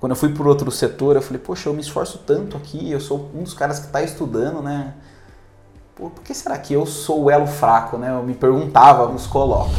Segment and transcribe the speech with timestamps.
[0.00, 2.98] Quando eu fui por outro setor, eu falei, poxa, eu me esforço tanto aqui, eu
[2.98, 4.94] sou um dos caras que está estudando, né?
[5.94, 8.08] Pô, por que será que eu sou o elo fraco, né?
[8.10, 9.76] Eu me perguntava nos colóquios.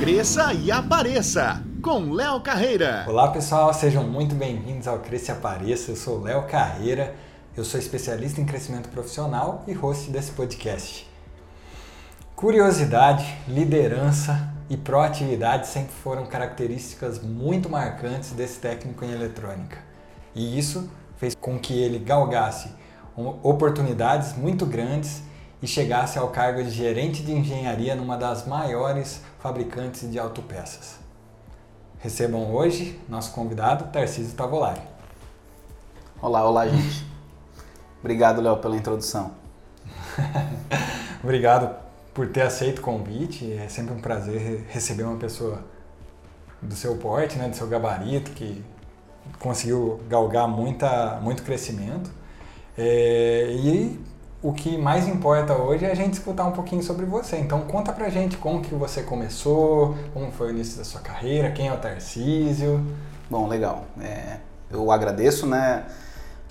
[0.00, 3.04] Cresça e apareça com Léo Carreira.
[3.06, 5.92] Olá pessoal, sejam muito bem-vindos ao Cresça e Apareça.
[5.92, 7.14] Eu sou Léo Carreira,
[7.56, 11.08] eu sou especialista em crescimento profissional e host desse podcast.
[12.34, 19.78] Curiosidade, liderança e proatividade sempre foram características muito marcantes desse técnico em eletrônica.
[20.34, 22.70] E isso fez com que ele galgasse
[23.42, 25.22] oportunidades muito grandes
[25.62, 30.98] e chegasse ao cargo de gerente de engenharia numa das maiores fabricantes de autopeças.
[31.98, 34.82] Recebam hoje nosso convidado, Tarcísio Tavolari.
[36.20, 37.06] Olá, olá, gente.
[38.00, 39.32] Obrigado, Léo, pela introdução.
[41.22, 41.85] Obrigado
[42.16, 43.52] por ter aceito o convite.
[43.52, 45.60] É sempre um prazer receber uma pessoa
[46.62, 48.64] do seu porte, né, do seu gabarito, que
[49.38, 52.10] conseguiu galgar muita, muito crescimento.
[52.76, 54.00] É, e
[54.42, 57.36] o que mais importa hoje é a gente escutar um pouquinho sobre você.
[57.36, 61.52] Então conta pra gente como que você começou, como foi o início da sua carreira,
[61.52, 62.82] quem é o Tarcísio.
[63.28, 63.84] Bom, legal.
[64.00, 64.38] É,
[64.70, 65.84] eu agradeço, né?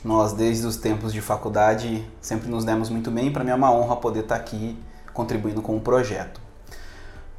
[0.04, 3.34] Nós desde os tempos de faculdade sempre nos demos muito bem.
[3.34, 4.78] Para mim é uma honra poder estar aqui
[5.16, 6.40] contribuindo com o projeto.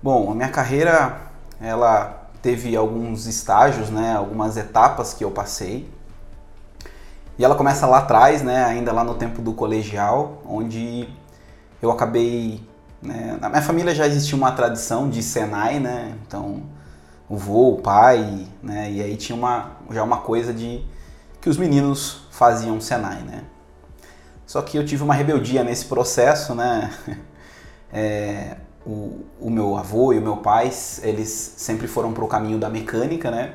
[0.03, 1.21] Bom, a minha carreira
[1.61, 4.17] ela teve alguns estágios, né?
[4.17, 5.89] Algumas etapas que eu passei.
[7.39, 11.07] E ela começa lá atrás, né, ainda lá no tempo do colegial, onde
[11.83, 12.63] eu acabei.
[13.03, 16.15] Né, na minha família já existia uma tradição de Senai, né?
[16.27, 16.63] Então,
[17.29, 18.91] o vô, o pai, né?
[18.91, 20.83] E aí tinha uma, já uma coisa de
[21.43, 23.45] que os meninos faziam Senai, né?
[24.47, 26.91] Só que eu tive uma rebeldia nesse processo, né?
[27.93, 28.57] É,
[28.87, 30.71] o, o meu avô e o meu pai,
[31.03, 33.53] eles sempre foram para o caminho da mecânica, né?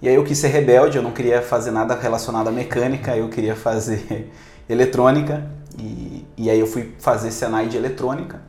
[0.00, 3.28] E aí eu quis ser rebelde, eu não queria fazer nada relacionado à mecânica, eu
[3.28, 4.30] queria fazer
[4.68, 5.44] eletrônica.
[5.78, 8.40] E, e aí eu fui fazer Senai de eletrônica.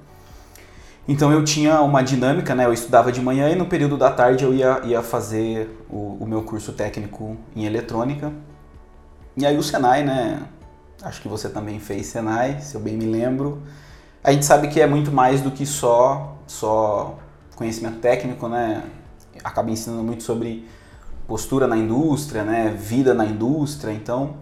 [1.07, 2.65] Então eu tinha uma dinâmica, né?
[2.65, 6.25] Eu estudava de manhã e no período da tarde eu ia, ia fazer o, o
[6.27, 8.31] meu curso técnico em eletrônica.
[9.37, 10.41] E aí o Senai, né?
[11.03, 13.61] Acho que você também fez Senai, se eu bem me lembro.
[14.25, 17.13] A gente sabe que é muito mais do que só, só
[17.55, 18.83] conhecimento técnico, né?
[19.43, 20.67] Acaba ensinando muito sobre
[21.27, 23.91] postura na indústria, né, vida na indústria.
[23.91, 24.37] Então,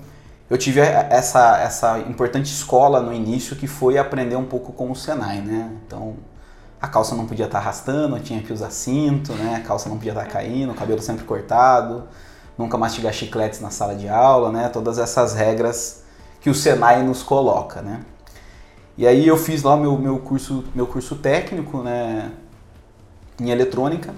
[0.50, 4.96] eu tive essa, essa importante escola no início que foi aprender um pouco com o
[4.96, 5.70] Senai, né?
[5.86, 6.16] Então,
[6.82, 9.56] a calça não podia estar arrastando, tinha que usar cinto, né?
[9.58, 12.06] A calça não podia estar caindo, o cabelo sempre cortado,
[12.58, 14.70] nunca mastigar chicletes na sala de aula, né?
[14.70, 16.04] Todas essas regras
[16.40, 18.00] que o Senai nos coloca, né?
[18.98, 22.32] E aí eu fiz lá meu, meu curso meu curso técnico, né?
[23.40, 24.14] Em eletrônica.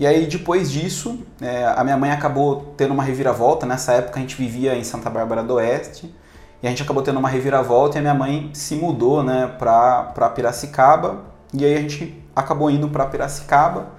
[0.00, 3.66] E aí depois disso, é, a minha mãe acabou tendo uma reviravolta.
[3.66, 6.14] Nessa época a gente vivia em Santa Bárbara do Oeste.
[6.62, 10.30] E a gente acabou tendo uma reviravolta e a minha mãe se mudou né, para
[10.34, 11.24] Piracicaba.
[11.52, 13.98] E aí a gente acabou indo para Piracicaba.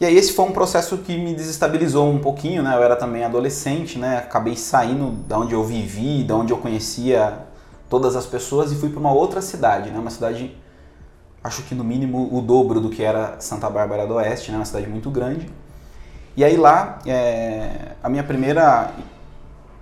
[0.00, 2.74] E aí esse foi um processo que me desestabilizou um pouquinho, né?
[2.74, 4.18] Eu era também adolescente, né?
[4.18, 7.49] Acabei saindo da onde eu vivi, da onde eu conhecia
[7.90, 9.98] todas as pessoas e fui para uma outra cidade, né?
[9.98, 10.56] Uma cidade
[11.42, 14.58] acho que no mínimo o dobro do que era Santa Bárbara do Oeste, né?
[14.58, 15.50] uma cidade muito grande.
[16.36, 18.90] E aí lá, é, a minha primeira,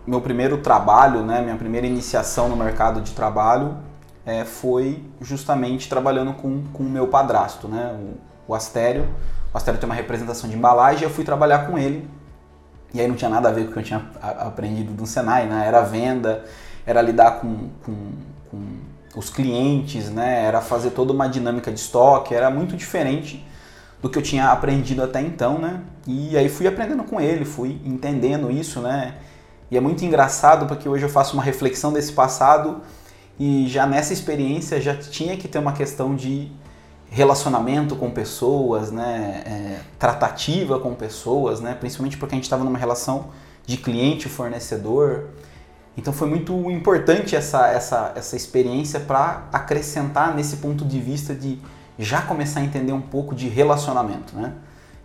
[0.06, 1.42] meu primeiro trabalho, né?
[1.42, 3.76] minha primeira iniciação no mercado de trabalho
[4.24, 7.94] é, foi justamente trabalhando com, o meu padrasto, né?
[8.46, 9.08] o, o Astério.
[9.52, 12.08] O Astério tem uma representação de embalagem e eu fui trabalhar com ele.
[12.94, 15.46] E aí não tinha nada a ver com o que eu tinha aprendido no Senai,
[15.46, 15.66] né?
[15.66, 16.44] era venda,
[16.88, 17.94] era lidar com, com,
[18.50, 18.66] com
[19.14, 20.46] os clientes, né?
[20.46, 23.44] Era fazer toda uma dinâmica de estoque, era muito diferente
[24.00, 25.82] do que eu tinha aprendido até então, né?
[26.06, 29.16] E aí fui aprendendo com ele, fui entendendo isso, né?
[29.70, 32.80] E é muito engraçado porque hoje eu faço uma reflexão desse passado
[33.38, 36.50] e já nessa experiência já tinha que ter uma questão de
[37.10, 39.42] relacionamento com pessoas, né?
[39.44, 41.76] É, tratativa com pessoas, né?
[41.78, 43.26] Principalmente porque a gente estava numa relação
[43.66, 45.26] de cliente-fornecedor.
[45.98, 51.58] Então foi muito importante essa, essa, essa experiência para acrescentar nesse ponto de vista de
[51.98, 54.52] já começar a entender um pouco de relacionamento, né?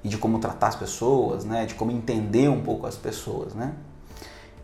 [0.04, 1.66] E de como tratar as pessoas, né?
[1.66, 3.74] De como entender um pouco as pessoas, né?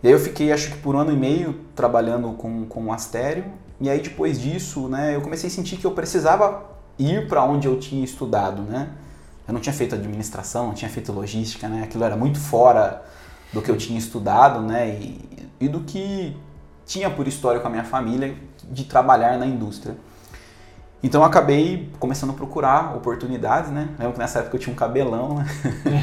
[0.03, 2.93] E aí eu fiquei, acho que por um ano e meio, trabalhando com, com o
[2.93, 3.45] Astério.
[3.81, 5.15] E aí depois disso, né?
[5.15, 6.63] Eu comecei a sentir que eu precisava
[6.99, 8.89] ir para onde eu tinha estudado, né?
[9.47, 11.81] Eu não tinha feito administração, não tinha feito logística, né?
[11.81, 13.03] Aquilo era muito fora
[13.51, 14.89] do que eu tinha estudado, né?
[14.89, 15.29] E
[15.59, 16.35] e do que
[16.85, 19.95] tinha por história com a minha família de trabalhar na indústria.
[21.03, 23.89] Então eu acabei começando a procurar oportunidades, né?
[23.97, 25.45] Lembro que nessa época eu tinha um cabelão, né?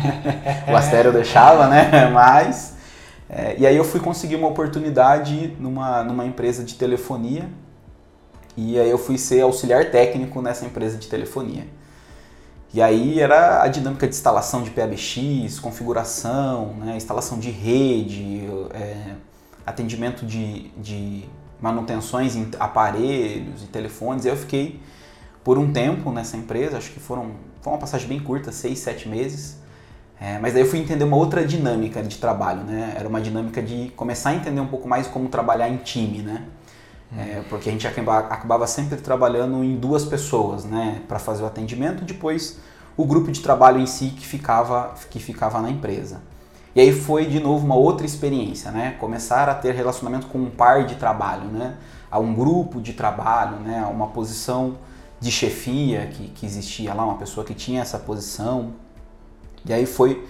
[0.68, 2.08] o Astério deixava, né?
[2.12, 2.76] Mas.
[3.28, 7.48] É, e aí eu fui conseguir uma oportunidade numa, numa empresa de telefonia.
[8.56, 11.66] E aí eu fui ser auxiliar técnico nessa empresa de telefonia.
[12.76, 16.94] E aí era a dinâmica de instalação de PBX, configuração, né?
[16.94, 19.14] instalação de rede, é,
[19.64, 21.24] atendimento de, de
[21.58, 24.26] manutenções em aparelhos e telefones.
[24.26, 24.78] E eu fiquei
[25.42, 29.08] por um tempo nessa empresa, acho que foram foi uma passagem bem curta, seis, sete
[29.08, 29.56] meses.
[30.20, 32.94] É, mas daí eu fui entender uma outra dinâmica de trabalho, né?
[32.94, 36.44] Era uma dinâmica de começar a entender um pouco mais como trabalhar em time, né?
[37.16, 41.02] É, porque a gente acabava, acabava sempre trabalhando em duas pessoas, né?
[41.06, 42.58] Para fazer o atendimento, depois
[42.96, 46.20] o grupo de trabalho em si que ficava, que ficava na empresa.
[46.74, 48.96] E aí foi de novo uma outra experiência, né?
[48.98, 51.76] Começar a ter relacionamento com um par de trabalho, né?
[52.10, 53.82] A um grupo de trabalho, né?
[53.84, 54.78] A uma posição
[55.20, 58.72] de chefia que, que existia lá, uma pessoa que tinha essa posição.
[59.64, 60.26] E aí foi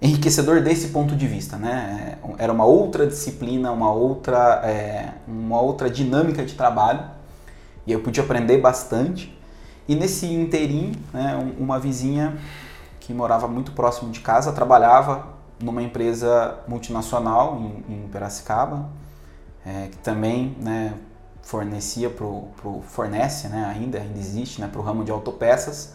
[0.00, 2.18] enriquecedor desse ponto de vista, né?
[2.38, 7.02] Era uma outra disciplina, uma outra, é, uma outra dinâmica de trabalho
[7.86, 9.36] e eu pude aprender bastante.
[9.88, 12.36] E nesse interim, né, uma vizinha
[13.00, 15.28] que morava muito próximo de casa trabalhava
[15.62, 17.58] numa empresa multinacional
[17.88, 18.88] em, em Piracicaba,
[19.64, 20.94] é, que também né,
[21.42, 25.94] fornecia pro, pro, fornece, né, ainda, ainda existe, né, para o ramo de autopeças.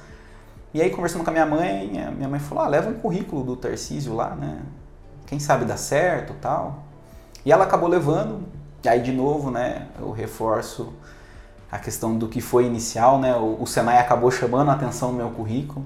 [0.74, 3.56] E aí conversando com a minha mãe, minha mãe falou, ah, leva um currículo do
[3.58, 4.62] Tarcísio lá, né?
[5.28, 6.84] Quem sabe dá certo tal.
[7.46, 8.44] E ela acabou levando,
[8.84, 10.94] e aí de novo, né, eu reforço
[11.70, 13.36] a questão do que foi inicial, né?
[13.36, 15.86] O, o Senai acabou chamando a atenção no meu currículo.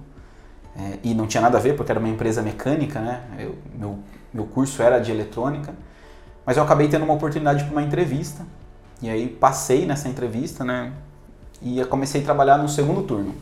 [0.77, 3.23] É, e não tinha nada a ver porque era uma empresa mecânica, né?
[3.39, 3.99] Eu, meu,
[4.33, 5.73] meu curso era de eletrônica,
[6.45, 8.45] mas eu acabei tendo uma oportunidade para uma entrevista
[9.01, 10.91] e aí passei nessa entrevista, né?
[11.61, 13.33] E comecei a trabalhar no segundo turno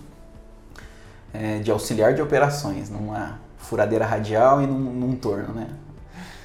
[1.33, 5.67] é, de auxiliar de operações, numa furadeira radial e num, num torno, né?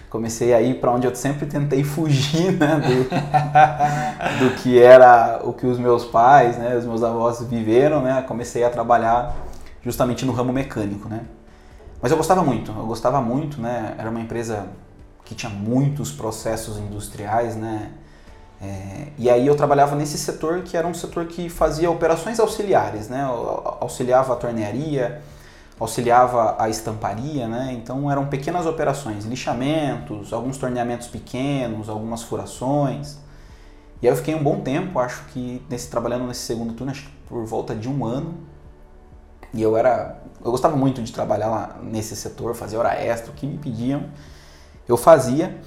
[0.08, 3.04] Comecei a ir para onde eu sempre tentei fugir, né, do,
[4.44, 8.22] do que era o que os meus pais, né, os meus avós viveram, né?
[8.26, 9.36] Comecei a trabalhar
[9.82, 11.20] justamente no ramo mecânico, né?
[12.00, 13.94] Mas eu gostava muito, eu gostava muito, né?
[13.98, 14.66] Era uma empresa
[15.24, 17.90] que tinha muitos processos industriais, né?
[18.60, 23.08] É, e aí eu trabalhava nesse setor que era um setor que fazia operações auxiliares,
[23.08, 23.22] né?
[23.80, 25.22] Auxiliava a tornearia,
[25.78, 27.72] auxiliava a estamparia, né?
[27.72, 33.18] Então eram pequenas operações, lixamentos, alguns torneamentos pequenos, algumas furações.
[34.02, 37.04] E aí eu fiquei um bom tempo, acho que nesse trabalhando nesse segundo turno, acho
[37.04, 38.34] que por volta de um ano,
[39.52, 40.18] e eu era.
[40.44, 44.04] Eu gostava muito de trabalhar lá nesse setor, fazer hora extra, o que me pediam,
[44.86, 45.58] eu fazia.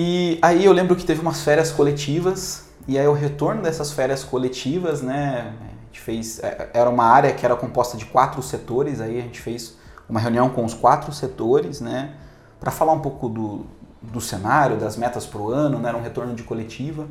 [0.00, 4.22] E aí eu lembro que teve umas férias coletivas, e aí o retorno dessas férias
[4.22, 5.52] coletivas, né?
[5.60, 6.38] A gente fez.
[6.38, 9.76] É, era uma área que era composta de quatro setores, aí a gente fez
[10.08, 12.12] uma reunião com os quatro setores, né?
[12.60, 13.66] Para falar um pouco do,
[14.00, 15.88] do cenário, das metas para o ano, né?
[15.88, 17.08] Era um retorno de coletiva.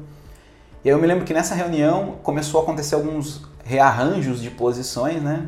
[0.81, 5.21] E aí eu me lembro que nessa reunião começou a acontecer alguns rearranjos de posições,
[5.21, 5.45] né?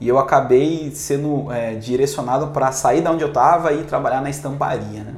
[0.00, 4.28] E eu acabei sendo é, direcionado para sair da onde eu estava e trabalhar na
[4.28, 5.14] estamparia, né?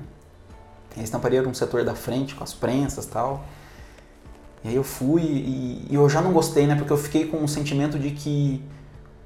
[0.97, 3.45] A estamparia era um setor da frente, com as prensas tal.
[4.65, 6.75] E aí eu fui e, e, eu já não gostei, né?
[6.75, 8.63] Porque eu fiquei com um sentimento de que,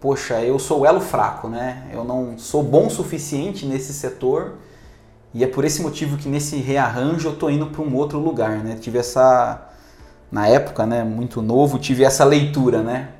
[0.00, 1.88] poxa, eu sou o elo fraco, né?
[1.92, 4.54] Eu não sou bom o suficiente nesse setor.
[5.32, 8.58] E é por esse motivo que nesse rearranjo eu tô indo para um outro lugar,
[8.58, 8.76] né?
[8.80, 9.70] Tive essa
[10.30, 13.10] na época, né, muito novo, tive essa leitura, né?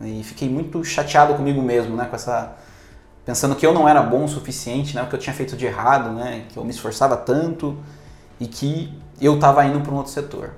[0.00, 2.04] E fiquei muito chateado comigo mesmo, né?
[2.04, 2.56] Com essa.
[3.30, 5.04] Pensando que eu não era bom o suficiente, né?
[5.04, 6.46] O que eu tinha feito de errado, né?
[6.48, 7.76] Que eu me esforçava tanto
[8.40, 10.50] e que eu estava indo para um outro setor.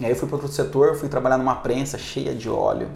[0.00, 2.88] E aí eu fui para outro setor, fui trabalhar numa prensa cheia de óleo,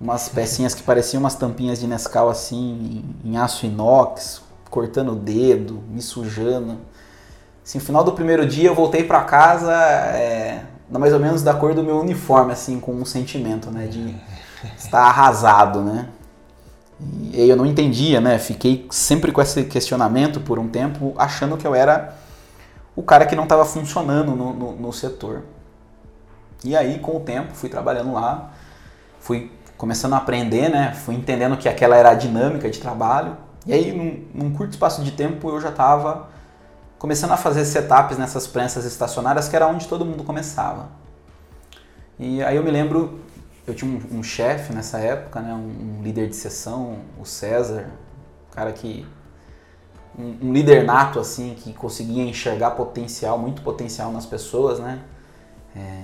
[0.00, 4.40] umas pecinhas que pareciam umas tampinhas de Nescau assim, em, aço inox,
[4.70, 6.78] cortando o dedo, me sujando.
[7.62, 11.52] Assim, no final do primeiro dia eu voltei para casa é, mais ou menos da
[11.52, 13.86] cor do meu uniforme, assim, com um sentimento, né?
[13.86, 14.16] De
[14.78, 16.08] está arrasado, né?
[17.00, 18.38] E eu não entendia, né?
[18.38, 22.14] Fiquei sempre com esse questionamento por um tempo, achando que eu era
[22.94, 25.42] o cara que não estava funcionando no, no, no, setor.
[26.64, 28.52] E aí, com o tempo, fui trabalhando lá,
[29.18, 30.94] fui começando a aprender, né?
[30.94, 33.36] Fui entendendo que aquela era a dinâmica de trabalho.
[33.66, 36.28] E aí, num, num curto espaço de tempo, eu já estava
[36.98, 40.88] começando a fazer setups nessas prensas estacionárias, que era onde todo mundo começava.
[42.18, 43.18] E aí eu me lembro
[43.66, 47.90] eu tinha um, um chefe nessa época, né, um, um, líder de sessão, o César,
[48.50, 49.06] um cara que
[50.18, 55.00] um, um, líder nato assim que conseguia enxergar potencial, muito potencial nas pessoas, né?
[55.74, 56.02] É,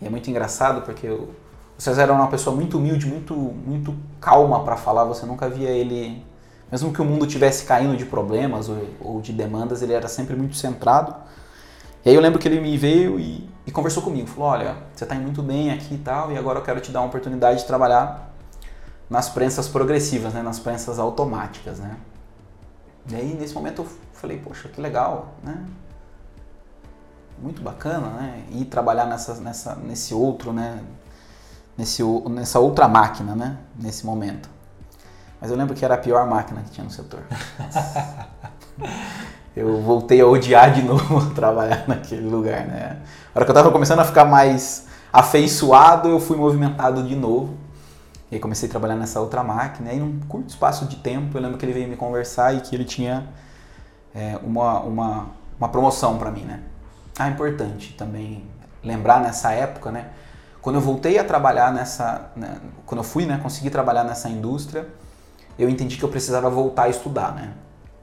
[0.00, 1.30] e é muito engraçado porque o,
[1.76, 5.04] o César era uma pessoa muito humilde, muito, muito calma para falar.
[5.04, 6.24] Você nunca via ele,
[6.70, 10.34] mesmo que o mundo tivesse caindo de problemas ou, ou, de demandas, ele era sempre
[10.36, 11.14] muito centrado.
[12.04, 14.26] E aí eu lembro que ele me veio e, e conversou comigo.
[14.26, 16.90] Falou: Olha, você está indo muito bem aqui e tal, e agora eu quero te
[16.90, 18.32] dar uma oportunidade de trabalhar
[19.10, 21.98] nas prensas progressivas, né, nas prensas automáticas, né.
[23.10, 25.66] E aí nesse momento eu falei: Poxa, que legal, né?
[27.38, 28.42] Muito bacana, né?
[28.50, 30.82] Ir trabalhar nessa, nessa, nesse outro, né?
[31.76, 33.58] nesse, nessa outra máquina, né?
[33.78, 34.50] Nesse momento.
[35.40, 37.22] Mas eu lembro que era a pior máquina que tinha no setor.
[39.58, 42.98] eu voltei a odiar de novo trabalhar naquele lugar, né?
[43.34, 47.56] A hora que eu estava começando a ficar mais afeiçoado, eu fui movimentado de novo.
[48.30, 49.92] E aí comecei a trabalhar nessa outra máquina.
[49.92, 52.74] E num curto espaço de tempo, eu lembro que ele veio me conversar e que
[52.74, 53.28] ele tinha
[54.14, 55.26] é, uma, uma,
[55.58, 56.60] uma promoção para mim, né?
[57.18, 58.44] Ah, importante também
[58.82, 60.08] lembrar nessa época, né?
[60.60, 64.86] Quando eu voltei a trabalhar nessa, né, quando eu fui, né, consegui trabalhar nessa indústria,
[65.58, 67.52] eu entendi que eu precisava voltar a estudar, né?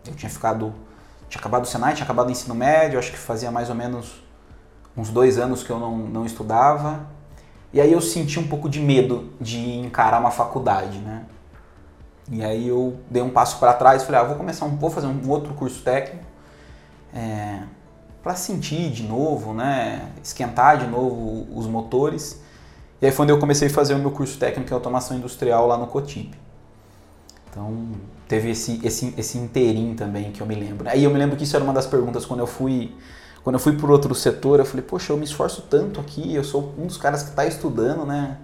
[0.08, 0.74] Eu tinha ficado,
[1.36, 4.24] tinha acabado o Senai, tinha acabado o ensino médio, acho que fazia mais ou menos
[4.96, 7.08] uns dois anos que eu não, não estudava.
[7.74, 11.24] E aí eu senti um pouco de medo de encarar uma faculdade, né?
[12.32, 14.90] E aí eu dei um passo para trás e falei, ah, vou começar um, vou
[14.90, 16.26] fazer um outro curso técnico
[17.14, 17.60] é,
[18.24, 20.10] para sentir de novo, né?
[20.24, 22.44] Esquentar de novo os motores
[23.02, 25.68] e aí foi onde eu comecei a fazer o meu curso técnico em automação industrial
[25.68, 26.34] lá no Cotip.
[27.50, 27.88] Então,
[28.28, 30.90] teve esse, esse, esse inteirinho também que eu me lembro.
[30.90, 32.94] Aí eu me lembro que isso era uma das perguntas quando eu fui
[33.44, 36.44] quando eu fui para outro setor, eu falei, poxa, eu me esforço tanto aqui, eu
[36.44, 38.38] sou um dos caras que está estudando, né?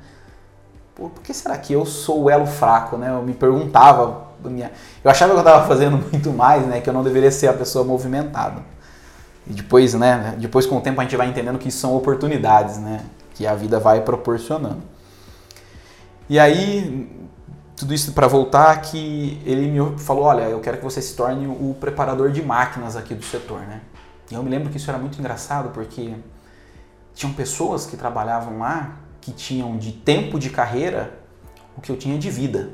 [0.93, 3.09] Pô, por que será que eu sou o elo fraco, né?
[3.09, 6.81] Eu me perguntava, eu achava que eu estava fazendo muito mais, né?
[6.81, 8.61] Que eu não deveria ser a pessoa movimentada.
[9.47, 10.35] E depois, né?
[10.37, 13.03] Depois com o tempo a gente vai entendendo que isso são oportunidades, né?
[13.41, 14.83] que a vida vai proporcionando.
[16.29, 17.09] E aí,
[17.81, 21.47] tudo isso para voltar que ele me falou, olha, eu quero que você se torne
[21.47, 23.81] o preparador de máquinas aqui do setor, né?
[24.29, 26.13] E eu me lembro que isso era muito engraçado porque
[27.15, 31.11] tinham pessoas que trabalhavam lá que tinham de tempo de carreira
[31.75, 32.73] o que eu tinha de vida.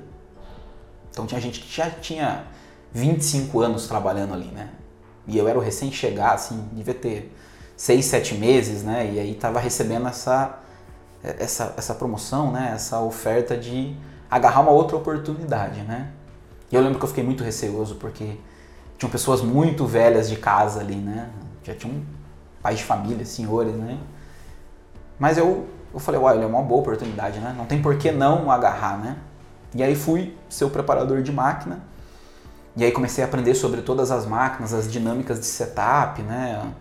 [1.09, 2.43] Então tinha gente que já tinha
[2.91, 4.71] 25 anos trabalhando ali, né?
[5.25, 7.33] E eu era o recém-chegado, assim, devia ter
[7.77, 9.09] seis, sete meses, né?
[9.13, 10.59] E aí estava recebendo essa,
[11.23, 12.73] essa, essa promoção, né?
[12.75, 13.95] Essa oferta de
[14.29, 16.09] agarrar uma outra oportunidade, né?
[16.71, 18.37] E eu lembro que eu fiquei muito receoso porque
[18.97, 21.29] tinham pessoas muito velhas de casa ali, né?
[21.63, 22.01] Já tinham
[22.61, 23.97] pais de família, senhores, né?
[25.19, 27.53] Mas eu, eu falei, uai, é uma boa oportunidade, né?
[27.57, 29.17] Não tem por que não agarrar, né?
[29.73, 31.79] E aí fui ser o preparador de máquina.
[32.75, 36.71] E aí comecei a aprender sobre todas as máquinas, as dinâmicas de setup, né?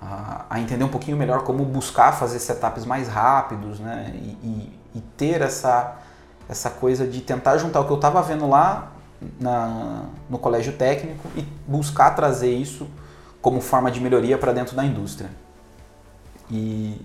[0.00, 4.12] a, a, entender um pouquinho melhor como buscar fazer setups mais rápidos, né?
[4.14, 5.96] E, e, e ter essa,
[6.48, 8.92] essa coisa de tentar juntar o que eu estava vendo lá
[9.40, 12.86] na, no colégio técnico e buscar trazer isso
[13.42, 15.30] como forma de melhoria para dentro da indústria.
[16.50, 17.00] E,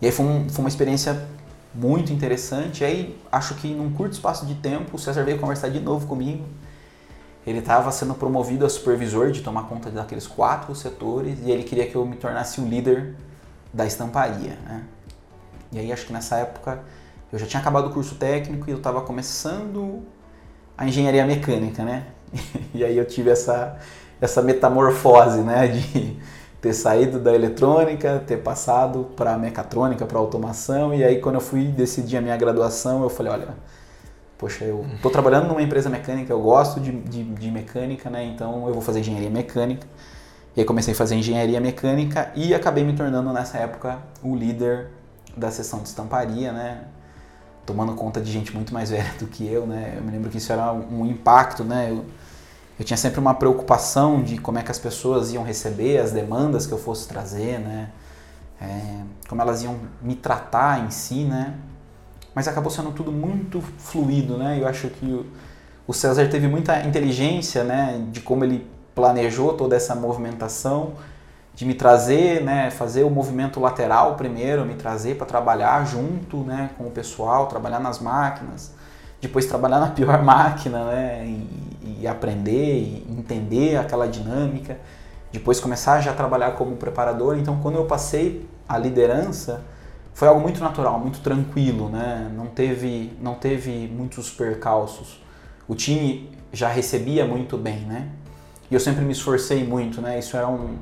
[0.00, 1.26] e aí foi, um, foi uma experiência
[1.74, 2.82] muito interessante.
[2.82, 6.06] E aí acho que num curto espaço de tempo o César veio conversar de novo
[6.06, 6.44] comigo
[7.46, 11.86] ele estava sendo promovido a supervisor de tomar conta daqueles quatro setores e ele queria
[11.88, 13.16] que eu me tornasse o líder
[13.72, 14.56] da estamparia.
[14.64, 14.84] Né?
[15.72, 16.80] E aí acho que nessa época
[17.32, 20.02] eu já tinha acabado o curso técnico e eu estava começando
[20.76, 22.06] a engenharia mecânica, né?
[22.74, 23.78] E aí eu tive essa,
[24.20, 25.68] essa metamorfose, né?
[25.68, 26.18] De
[26.60, 30.94] ter saído da eletrônica, ter passado para mecatrônica, para automação.
[30.94, 33.48] E aí quando eu fui decidir a minha graduação, eu falei, olha,
[34.38, 38.24] poxa, eu estou trabalhando numa empresa mecânica, eu gosto de, de, de, mecânica, né?
[38.24, 39.86] Então eu vou fazer engenharia mecânica.
[40.54, 44.88] E aí comecei a fazer engenharia mecânica e acabei me tornando nessa época o líder
[45.36, 46.82] da seção de estamparia, né?
[47.64, 49.94] Tomando conta de gente muito mais velha do que eu, né?
[49.96, 51.88] Eu me lembro que isso era um, impacto, né?
[51.90, 52.04] Eu,
[52.78, 56.66] eu tinha sempre uma preocupação de como é que as pessoas iam receber as demandas
[56.66, 57.90] que eu fosse trazer, né?
[58.60, 61.54] É, como elas iam me tratar em si, né?
[62.34, 64.58] mas acabou sendo tudo muito fluido, né?
[64.60, 65.24] Eu acho que
[65.86, 70.92] o César teve muita inteligência, né, de como ele planejou toda essa movimentação,
[71.54, 76.70] de me trazer, né, fazer o movimento lateral primeiro, me trazer para trabalhar junto, né,
[76.78, 78.72] com o pessoal, trabalhar nas máquinas,
[79.20, 84.78] depois trabalhar na pior máquina, né, e, e aprender, e entender aquela dinâmica,
[85.32, 87.38] depois começar já a trabalhar como preparador.
[87.38, 89.62] Então, quando eu passei a liderança,
[90.12, 92.30] foi algo muito natural, muito tranquilo, né?
[92.36, 95.20] Não teve, não teve muitos percalços.
[95.66, 98.08] O time já recebia muito bem, né?
[98.70, 100.18] E eu sempre me esforcei muito, né?
[100.18, 100.76] Isso era um,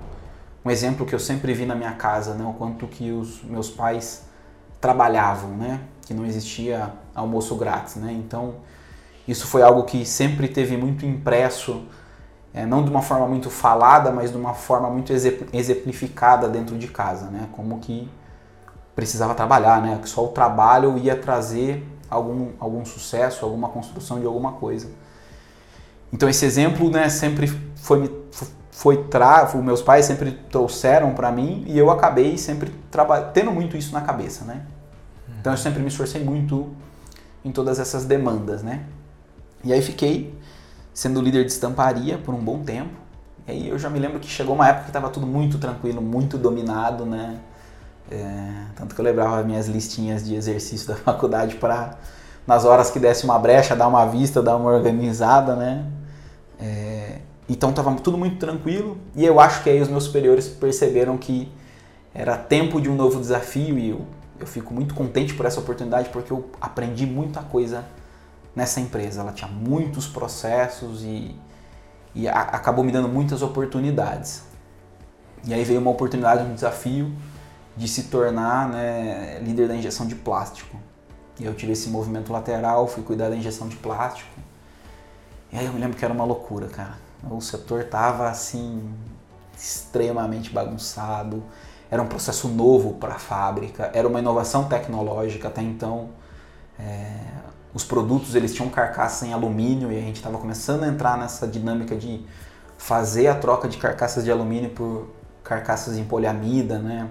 [0.64, 2.45] um exemplo que eu sempre vi na minha casa, né?
[2.45, 4.25] O quanto que os meus pais
[4.81, 5.81] trabalhavam, né?
[6.07, 8.12] Que não existia almoço grátis, né?
[8.12, 8.57] Então
[9.26, 11.85] isso foi algo que sempre teve muito impresso,
[12.52, 15.12] é, não de uma forma muito falada, mas de uma forma muito
[15.52, 17.49] exemplificada dentro de casa, né?
[17.52, 18.11] Como que
[18.95, 19.99] precisava trabalhar, né?
[20.02, 24.88] Que só o trabalho ia trazer algum, algum sucesso, alguma construção de alguma coisa.
[26.12, 28.12] Então esse exemplo, né, sempre foi
[28.71, 32.73] foi tra os meus pais sempre trouxeram para mim e eu acabei sempre
[33.35, 34.62] tendo muito isso na cabeça, né?
[35.41, 36.69] Então eu sempre me esforcei muito
[37.45, 38.85] em todas essas demandas, né?
[39.65, 40.35] E aí fiquei
[40.93, 42.93] sendo líder de estamparia por um bom tempo.
[43.47, 46.00] E aí eu já me lembro que chegou uma época que estava tudo muito tranquilo,
[46.00, 47.39] muito dominado, né?
[48.11, 51.97] É, tanto que eu lembrava minhas listinhas de exercício da faculdade para
[52.47, 55.87] nas horas que desse uma brecha, dar uma vista, dar uma organizada, né?
[56.59, 57.19] É,
[57.52, 61.50] então estava tudo muito tranquilo e eu acho que aí os meus superiores perceberam que
[62.14, 64.07] era tempo de um novo desafio e eu,
[64.38, 67.85] eu fico muito contente por essa oportunidade porque eu aprendi muita coisa
[68.54, 69.21] nessa empresa.
[69.21, 71.35] Ela tinha muitos processos e,
[72.14, 74.45] e a, acabou me dando muitas oportunidades.
[75.45, 77.12] E aí veio uma oportunidade, um desafio
[77.76, 80.76] de se tornar né, líder da injeção de plástico.
[81.38, 84.28] E eu tive esse movimento lateral, fui cuidar da injeção de plástico.
[85.52, 87.10] E aí eu me lembro que era uma loucura, cara.
[87.29, 88.93] O setor tava assim
[89.57, 91.43] extremamente bagunçado.
[91.91, 96.11] Era um processo novo para a fábrica, era uma inovação tecnológica até então.
[96.79, 97.12] É,
[97.75, 101.47] os produtos eles tinham carcaça em alumínio e a gente estava começando a entrar nessa
[101.47, 102.25] dinâmica de
[102.79, 105.09] fazer a troca de carcaças de alumínio por
[105.45, 107.09] carcaças em poliamida, né?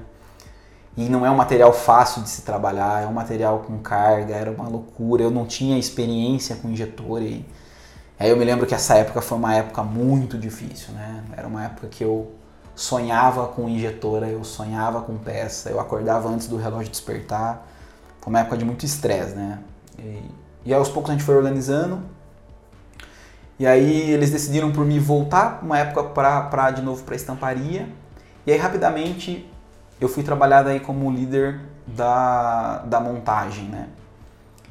[0.98, 4.52] E não é um material fácil de se trabalhar, é um material com carga, era
[4.52, 5.24] uma loucura.
[5.24, 7.46] Eu não tinha experiência com injetor e
[8.20, 11.24] aí eu me lembro que essa época foi uma época muito difícil, né?
[11.36, 12.32] Era uma época que eu
[12.76, 17.68] sonhava com injetora, eu sonhava com peça, eu acordava antes do relógio despertar.
[18.22, 19.60] Foi uma época de muito estresse, né?
[19.98, 20.22] E,
[20.66, 22.02] e aos poucos a gente foi organizando.
[23.58, 27.90] E aí eles decidiram por me voltar uma época para de novo para estamparia.
[28.46, 29.50] E aí rapidamente
[30.00, 33.90] eu fui trabalhar daí como líder da, da montagem, né?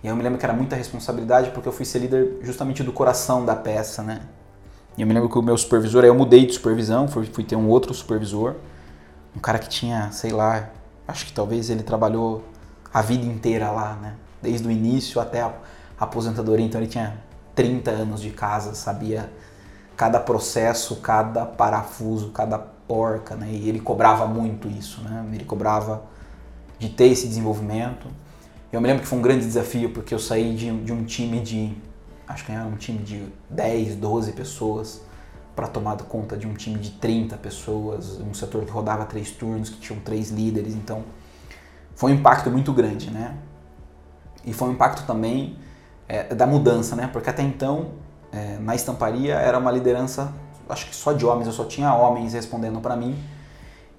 [0.02, 2.92] E eu me lembro que era muita responsabilidade porque eu fui ser líder justamente do
[2.92, 4.20] coração da peça, né?
[4.96, 7.44] E eu me lembro que o meu supervisor, aí eu mudei de supervisão, fui, fui
[7.44, 8.56] ter um outro supervisor,
[9.36, 10.70] um cara que tinha, sei lá,
[11.06, 12.44] acho que talvez ele trabalhou
[12.92, 14.14] a vida inteira lá, né?
[14.42, 15.52] Desde o início até a
[15.98, 17.16] aposentadoria, então ele tinha
[17.54, 19.30] 30 anos de casa, sabia
[19.96, 23.48] cada processo, cada parafuso, cada porca, né?
[23.50, 25.26] E ele cobrava muito isso, né?
[25.32, 26.04] Ele cobrava
[26.78, 28.06] de ter esse desenvolvimento.
[28.72, 31.40] Eu me lembro que foi um grande desafio porque eu saí de, de um time
[31.40, 31.74] de,
[32.26, 35.02] acho que era um time de 10, 12 pessoas
[35.56, 39.70] para tomar conta de um time de 30 pessoas, um setor que rodava três turnos,
[39.70, 41.02] que tinham três líderes, então
[41.94, 43.36] foi um impacto muito grande, né?
[44.44, 45.58] E foi um impacto também
[46.06, 47.08] é, da mudança, né?
[47.12, 47.92] Porque até então,
[48.30, 50.32] é, na estamparia, era uma liderança
[50.68, 53.16] acho que só de homens, eu só tinha homens respondendo para mim.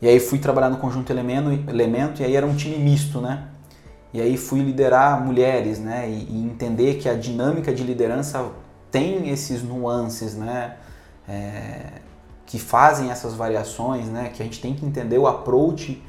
[0.02, 3.48] E aí fui trabalhar no conjunto elemento, elemento e aí era um time misto, né?
[4.14, 6.10] E aí fui liderar mulheres, né?
[6.10, 8.52] E, e entender que a dinâmica de liderança
[8.92, 10.78] tem esses nuances, né?
[11.28, 12.02] É,
[12.46, 14.32] que fazem essas variações, né?
[14.34, 16.04] Que a gente tem que entender o approach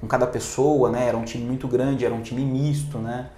[0.00, 1.06] com cada pessoa, né?
[1.06, 3.30] Era um time muito grande, era um time misto, né?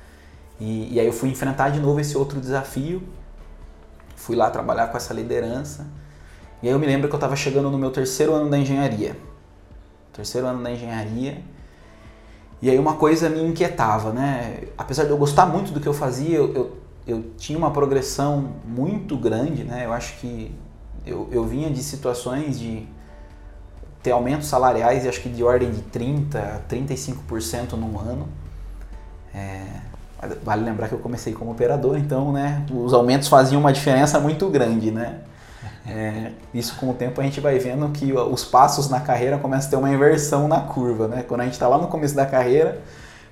[0.58, 3.02] E, e aí eu fui enfrentar de novo esse outro desafio.
[4.14, 5.86] Fui lá trabalhar com essa liderança.
[6.62, 9.16] E aí eu me lembro que eu estava chegando no meu terceiro ano da engenharia.
[10.12, 11.42] Terceiro ano da engenharia.
[12.60, 14.64] E aí uma coisa me inquietava, né?
[14.76, 18.52] Apesar de eu gostar muito do que eu fazia, eu, eu, eu tinha uma progressão
[18.64, 19.84] muito grande, né?
[19.84, 20.54] Eu acho que
[21.06, 22.86] eu, eu vinha de situações de
[24.02, 28.28] ter aumentos salariais, acho que de ordem de 30% a 35% num ano.
[29.34, 29.64] É,
[30.42, 34.48] vale lembrar que eu comecei como operador, então né, os aumentos faziam uma diferença muito
[34.48, 35.20] grande, né?
[35.86, 39.68] É, isso com o tempo a gente vai vendo que os passos na carreira começam
[39.68, 41.24] a ter uma inversão na curva, né?
[41.26, 42.80] Quando a gente está lá no começo da carreira,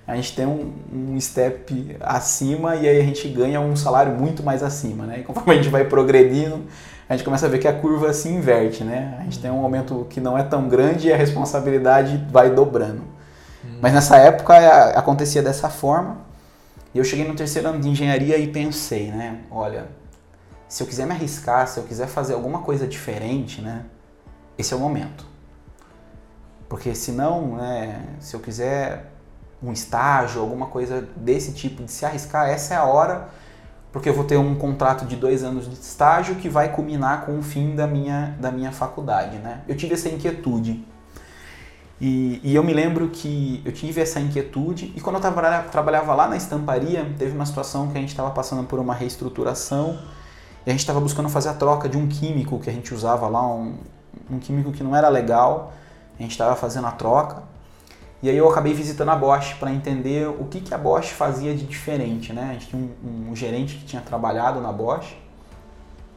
[0.06, 4.42] a gente tem um, um, step acima e aí a gente ganha um salário muito
[4.42, 5.20] mais acima, né?
[5.20, 6.62] E conforme a gente vai progredindo,
[7.08, 9.16] a gente começa a ver que a curva se inverte, né?
[9.18, 13.02] A gente tem um aumento que não é tão grande e a responsabilidade vai dobrando.
[13.64, 13.78] Hum.
[13.80, 16.18] Mas nessa época é, acontecia dessa forma.
[16.94, 19.38] E eu cheguei no terceiro ano de engenharia e pensei, né?
[19.50, 19.86] Olha,
[20.68, 23.84] se eu quiser me arriscar, se eu quiser fazer alguma coisa diferente, né,
[24.58, 25.26] esse é o momento.
[26.68, 29.12] Porque senão, né, se eu quiser
[29.62, 33.28] um estágio, alguma coisa desse tipo de se arriscar, essa é a hora,
[33.92, 37.38] porque eu vou ter um contrato de dois anos de estágio que vai culminar com
[37.38, 39.62] o fim da minha, da minha faculdade, né?
[39.68, 40.84] Eu tive essa inquietude.
[42.00, 46.12] E, e, eu me lembro que eu tive essa inquietude e quando eu trabalhava, trabalhava
[46.12, 49.96] lá na estamparia, teve uma situação que a gente estava passando por uma reestruturação
[50.66, 53.28] e a gente estava buscando fazer a troca de um químico que a gente usava
[53.28, 53.76] lá, um,
[54.30, 55.72] um químico que não era legal,
[56.18, 57.42] a gente estava fazendo a troca.
[58.22, 61.54] E aí eu acabei visitando a Bosch para entender o que, que a Bosch fazia
[61.54, 62.48] de diferente, né?
[62.50, 65.14] A gente tinha um, um, gerente que tinha trabalhado na Bosch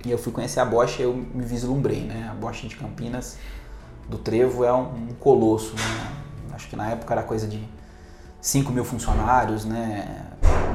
[0.05, 2.29] e eu fui conhecer a Bosch e eu me vislumbrei, né?
[2.31, 3.38] A Bosch de Campinas
[4.07, 6.13] do Trevo é um, um colosso, né?
[6.53, 7.62] Acho que na época era coisa de
[8.39, 10.27] 5 mil funcionários, né?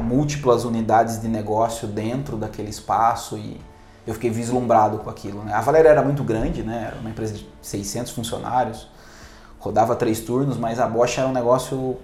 [0.03, 3.61] Múltiplas unidades de negócio dentro daquele espaço e
[4.07, 5.53] eu fiquei vislumbrado com aquilo, né?
[5.53, 6.87] A Valéria era muito grande, né?
[6.88, 8.88] Era uma empresa de 600 funcionários,
[9.59, 11.97] rodava três turnos, mas a Bosch era um negócio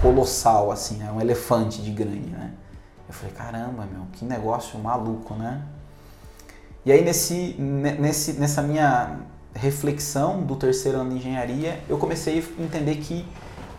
[0.00, 1.12] colossal, assim, né?
[1.12, 2.50] um elefante de grande, né?
[3.06, 5.62] Eu falei, caramba, meu, que negócio maluco, né?
[6.84, 9.18] E aí nesse, nesse, nessa minha
[9.54, 13.24] reflexão do terceiro ano de engenharia, eu comecei a entender que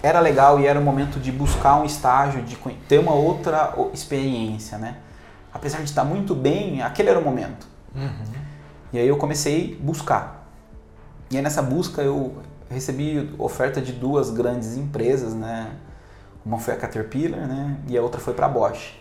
[0.05, 2.55] era legal e era o momento de buscar um estágio, de
[2.87, 4.97] ter uma outra experiência, né?
[5.51, 7.65] Apesar de estar muito bem, aquele era o momento.
[7.95, 8.11] Uhum.
[8.93, 10.47] E aí eu comecei a buscar.
[11.31, 12.37] E aí nessa busca eu
[12.69, 15.71] recebi oferta de duas grandes empresas, né?
[16.45, 17.75] Uma foi a Caterpillar, né?
[17.87, 18.93] E a outra foi para a Bosch.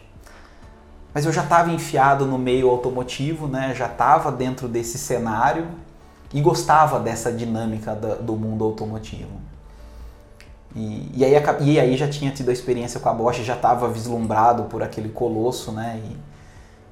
[1.12, 3.74] Mas eu já estava enfiado no meio automotivo, né?
[3.74, 5.66] Já estava dentro desse cenário
[6.32, 9.53] e gostava dessa dinâmica do mundo automotivo.
[10.74, 13.88] E, e, aí, e aí já tinha tido a experiência com a Bosch, já estava
[13.88, 16.02] vislumbrado por aquele colosso, né?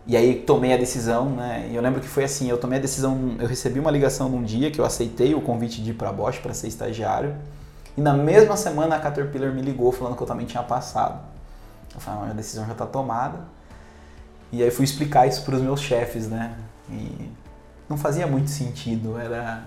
[0.06, 1.68] E, e aí tomei a decisão, né?
[1.70, 4.42] E eu lembro que foi assim, eu tomei a decisão, eu recebi uma ligação num
[4.42, 7.34] dia que eu aceitei o convite de ir para a Bosch para ser estagiário.
[7.96, 11.20] E na mesma semana a Caterpillar me ligou falando que eu também tinha passado.
[11.94, 13.40] Eu falei, a decisão já está tomada.
[14.52, 16.56] E aí fui explicar isso para os meus chefes, né?
[16.88, 17.30] E
[17.88, 19.64] não fazia muito sentido, era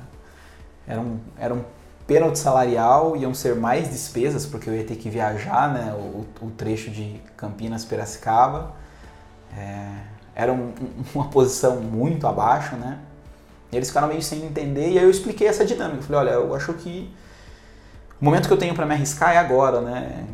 [0.87, 1.63] era um, era um
[2.07, 6.51] pênalti salarial, iam ser mais despesas porque eu ia ter que viajar, né, o, o
[6.51, 8.73] trecho de Campinas Piracicaba.
[9.57, 9.87] É,
[10.35, 10.73] era um,
[11.15, 12.99] uma posição muito abaixo, né?
[13.71, 16.03] E eles ficaram meio sem entender e aí eu expliquei essa dinâmica.
[16.03, 17.11] Falei, olha, eu acho que
[18.21, 20.25] o momento que eu tenho para me arriscar é agora, né?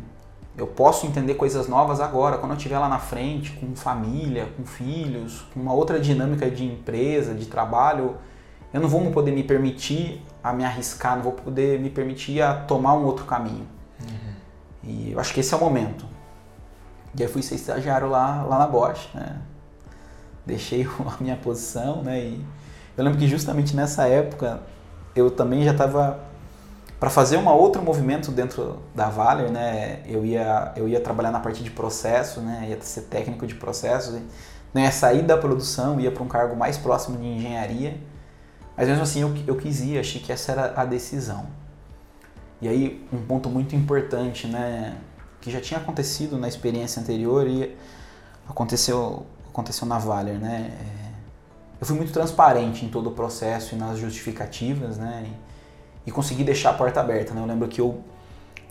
[0.56, 4.66] Eu posso entender coisas novas agora, quando eu estiver lá na frente, com família, com
[4.66, 8.16] filhos, com uma outra dinâmica de empresa, de trabalho,
[8.72, 12.54] eu não vou poder me permitir a me arriscar, não vou poder me permitir a
[12.54, 13.66] tomar um outro caminho.
[14.00, 14.32] Uhum.
[14.82, 16.04] E eu acho que esse é o momento.
[17.14, 19.38] E aí fui ser estagiário lá, lá na Bosch, né?
[20.44, 22.18] deixei a minha posição, né?
[22.20, 22.44] E
[22.96, 24.60] eu lembro que justamente nessa época
[25.14, 26.20] eu também já estava
[26.98, 30.02] para fazer um outro movimento dentro da Valer, né?
[30.06, 32.66] Eu ia eu ia trabalhar na parte de processo, né?
[32.70, 34.14] Ia ser técnico de processos,
[34.72, 34.84] né?
[34.84, 37.98] ia sair da produção, ia para um cargo mais próximo de engenharia.
[38.82, 41.46] Mas mesmo assim eu, eu quis ir, achei que essa era a decisão.
[42.60, 44.96] E aí um ponto muito importante, né?
[45.40, 47.76] Que já tinha acontecido na experiência anterior e
[48.48, 50.72] aconteceu aconteceu na Valer, né?
[50.80, 51.12] É,
[51.80, 55.30] eu fui muito transparente em todo o processo e nas justificativas, né?
[56.04, 57.40] E, e, consegui deixar a porta aberta, né?
[57.40, 58.02] Eu lembro que eu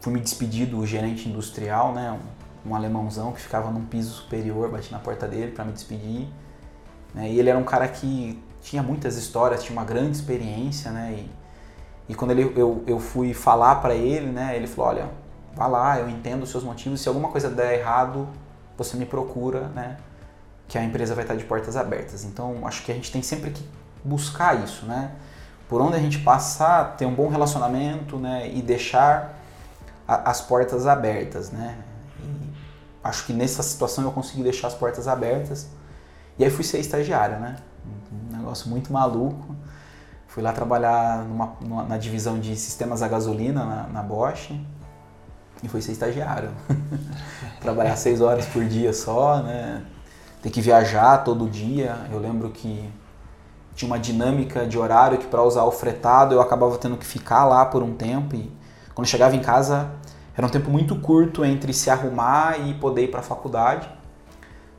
[0.02, 2.20] fui me despedir do gerente industrial, né?
[2.66, 6.28] Um, um alemãozão que ficava num piso superior, bati na porta dele para me despedir.
[7.14, 7.32] Né?
[7.32, 11.14] E ele era um cara que tinha muitas histórias, tinha uma grande experiência, né?
[11.18, 14.56] E, e quando ele, eu, eu fui falar para ele, né?
[14.56, 15.10] Ele falou, olha,
[15.54, 18.28] vá lá, eu entendo os seus motivos, se alguma coisa der errado,
[18.78, 19.98] você me procura, né?
[20.72, 22.24] que a empresa vai estar de portas abertas.
[22.24, 23.62] Então, acho que a gente tem sempre que
[24.06, 25.12] buscar isso, né?
[25.68, 28.50] Por onde a gente passar, ter um bom relacionamento, né?
[28.50, 29.38] E deixar
[30.08, 31.78] a, as portas abertas, né?
[32.24, 32.54] E
[33.04, 35.68] acho que nessa situação eu consegui deixar as portas abertas.
[36.40, 37.58] E aí fui ser estagiário, né?
[38.32, 39.56] Negócio muito maluco.
[40.28, 44.52] Fui lá trabalhar numa, numa, na divisão de sistemas a gasolina na, na Bosch
[45.62, 46.50] e fui ser estagiário.
[47.60, 49.84] Trabalhar seis horas por dia só, né?
[50.42, 51.96] ter que viajar todo dia.
[52.12, 52.90] Eu lembro que
[53.76, 57.46] tinha uma dinâmica de horário que para usar o fretado eu acabava tendo que ficar
[57.46, 58.52] lá por um tempo e
[58.94, 59.90] quando chegava em casa
[60.36, 63.90] era um tempo muito curto entre se arrumar e poder ir para a faculdade.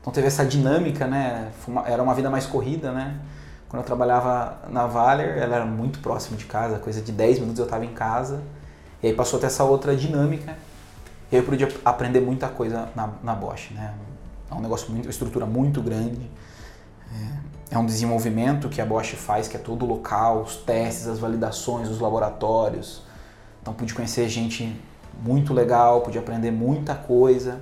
[0.01, 1.51] Então teve essa dinâmica, né?
[1.85, 3.17] Era uma vida mais corrida, né?
[3.73, 7.57] Quando eu trabalhava na Valer, ela era muito próxima de casa, coisa de 10 minutos
[7.57, 8.39] eu estava em casa.
[9.01, 10.55] E aí passou a ter essa outra dinâmica.
[11.31, 13.95] E aí eu podia aprender muita coisa na, na Bosch, né?
[14.51, 16.29] É um negócio muito, uma estrutura muito grande.
[17.71, 21.17] É, é um desenvolvimento que a Bosch faz, que é todo local, os testes, as
[21.17, 23.01] validações, os laboratórios.
[23.59, 24.79] Então pude conhecer gente
[25.19, 27.59] muito legal, pude aprender muita coisa.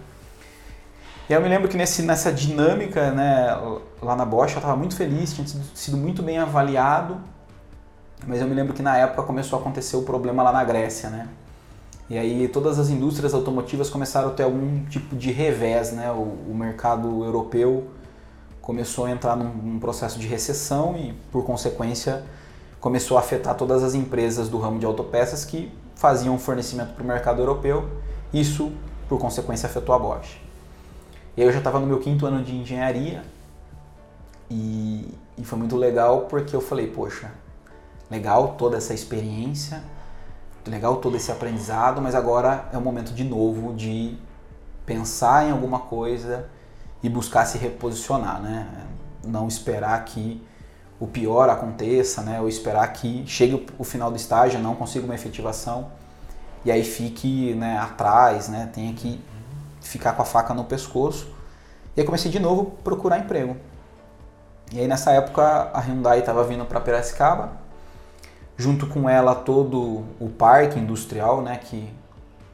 [1.32, 3.58] E eu me lembro que nesse, nessa dinâmica, né,
[4.02, 7.22] lá na Bosch, eu estava muito feliz, tinha sido muito bem avaliado,
[8.28, 11.10] mas eu me lembro que na época começou a acontecer o problema lá na Grécia,
[11.10, 11.30] né?
[12.10, 16.12] E aí todas as indústrias automotivas começaram a ter algum tipo de revés, né?
[16.12, 17.86] O, o mercado europeu
[18.62, 22.26] começou a entrar num, num, processo de recessão e, por consequência,
[22.82, 27.08] começou a afetar todas as empresas do ramo de autopeças que faziam fornecimento para o
[27.08, 27.88] mercado europeu.
[28.34, 28.70] Isso,
[29.08, 30.41] por consequência, afetou a Bosch.
[31.36, 33.24] E aí eu já estava no meu quinto ano de engenharia
[34.50, 37.32] e, e foi muito legal porque eu falei, poxa,
[38.10, 39.82] legal toda essa experiência,
[40.68, 44.18] legal todo esse aprendizado, mas agora é o momento de novo de
[44.86, 46.50] pensar em alguma coisa
[47.02, 48.68] e buscar se reposicionar, né?
[49.26, 50.46] Não esperar que
[51.00, 52.42] o pior aconteça, né?
[52.42, 55.92] Ou esperar que chegue o final do estágio, não consiga uma efetivação
[56.64, 58.70] e aí fique né, atrás, né?
[58.74, 59.20] Tenha que
[59.82, 61.28] ficar com a faca no pescoço.
[61.96, 63.58] E aí comecei de novo a procurar emprego.
[64.72, 67.62] E aí nessa época a Hyundai estava vindo para Piracicaba
[68.62, 71.92] junto com ela todo o parque industrial, né, que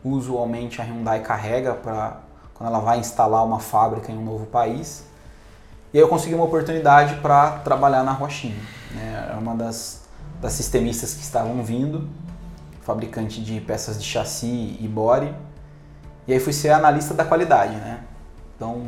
[0.03, 2.21] usualmente a Hyundai carrega para
[2.53, 5.03] quando ela vai instalar uma fábrica em um novo país.
[5.93, 8.55] E aí eu consegui uma oportunidade para trabalhar na Huaxin.
[8.91, 10.01] Né, era uma das,
[10.41, 12.09] das sistemistas que estavam vindo,
[12.81, 15.33] fabricante de peças de chassi e body.
[16.27, 18.01] E aí fui ser analista da qualidade, né?
[18.55, 18.81] Então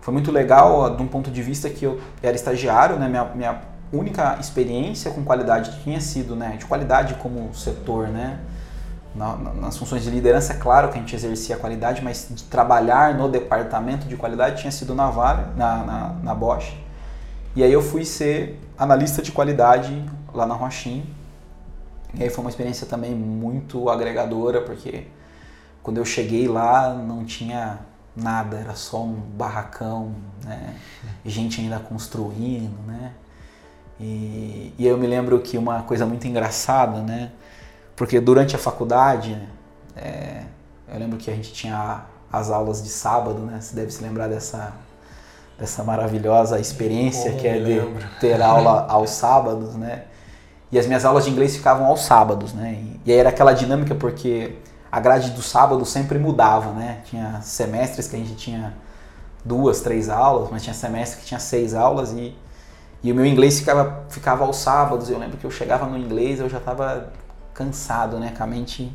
[0.00, 3.08] foi muito legal de um ponto de vista que eu era estagiário, né?
[3.08, 8.40] Minha, minha única experiência com qualidade tinha sido, né, de qualidade como setor, né,
[9.14, 12.44] na, nas funções de liderança, é claro que a gente exercia a qualidade, mas de
[12.44, 16.76] trabalhar no departamento de qualidade tinha sido na Vale, na, na, na Bosch.
[17.54, 21.06] E aí eu fui ser analista de qualidade lá na Rochim.
[22.12, 25.06] E aí foi uma experiência também muito agregadora, porque
[25.86, 27.78] quando eu cheguei lá não tinha
[28.16, 30.74] nada, era só um barracão, né?
[31.24, 33.12] gente ainda construindo, né?
[34.00, 37.30] E, e eu me lembro que uma coisa muito engraçada, né?
[37.94, 39.40] Porque durante a faculdade,
[39.94, 40.42] é,
[40.92, 43.60] eu lembro que a gente tinha as aulas de sábado, né?
[43.60, 44.72] Você deve se lembrar dessa,
[45.56, 47.80] dessa maravilhosa experiência que é de
[48.18, 50.06] ter aula aos sábados, né?
[50.72, 52.72] E as minhas aulas de inglês ficavam aos sábados, né?
[52.72, 54.58] E, e aí era aquela dinâmica porque
[54.96, 57.00] a grade do sábado sempre mudava, né?
[57.04, 58.72] Tinha semestres que a gente tinha
[59.44, 62.34] duas, três aulas, mas tinha semestre que tinha seis aulas e
[63.04, 65.10] e o meu inglês ficava, ficava aos sábados.
[65.10, 67.12] Eu lembro que eu chegava no inglês, eu já estava
[67.52, 68.32] cansado, né?
[68.34, 68.90] Com a mente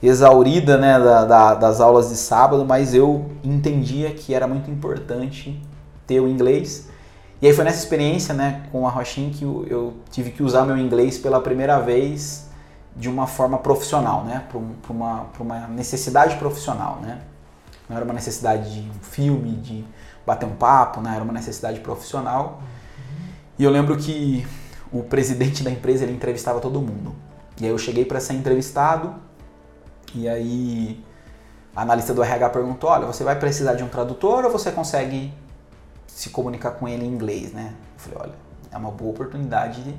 [0.00, 5.60] exaurida né, da, da, das aulas de sábado, mas eu entendia que era muito importante
[6.06, 6.88] ter o inglês.
[7.42, 10.64] E aí foi nessa experiência né, com a Rochin que eu, eu tive que usar
[10.64, 12.45] meu inglês pela primeira vez
[12.96, 14.44] de uma forma profissional, né?
[14.48, 14.58] Para
[14.92, 17.20] uma, uma necessidade profissional, né?
[17.88, 19.84] Não era uma necessidade de um filme, de
[20.26, 21.14] bater um papo, né?
[21.14, 22.62] Era uma necessidade profissional.
[23.58, 24.46] E eu lembro que
[24.90, 27.14] o presidente da empresa ele entrevistava todo mundo.
[27.60, 29.14] E aí eu cheguei para ser entrevistado
[30.14, 31.04] e aí
[31.74, 35.32] a analista do RH perguntou: "Olha, você vai precisar de um tradutor ou você consegue
[36.06, 38.34] se comunicar com ele em inglês, né?" Eu falei: "Olha,
[38.72, 39.94] é uma boa oportunidade de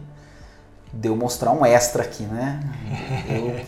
[1.03, 2.59] eu mostrar um extra aqui, né?"
[3.29, 3.65] Eu...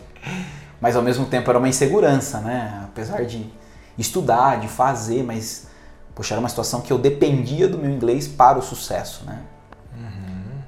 [0.81, 2.83] mas ao mesmo tempo era uma insegurança, né?
[2.85, 3.51] Apesar de
[3.97, 5.67] estudar, de fazer, mas
[6.15, 9.39] poxa, era uma situação que eu dependia do meu inglês para o sucesso, né?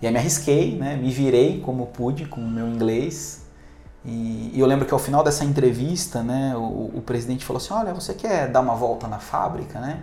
[0.01, 0.95] E aí me arrisquei, né?
[0.95, 3.45] Me virei como pude com o meu inglês.
[4.03, 7.73] E, e eu lembro que ao final dessa entrevista, né, o, o, presidente falou assim:
[7.73, 9.99] Olha, você quer dar uma volta na fábrica, né?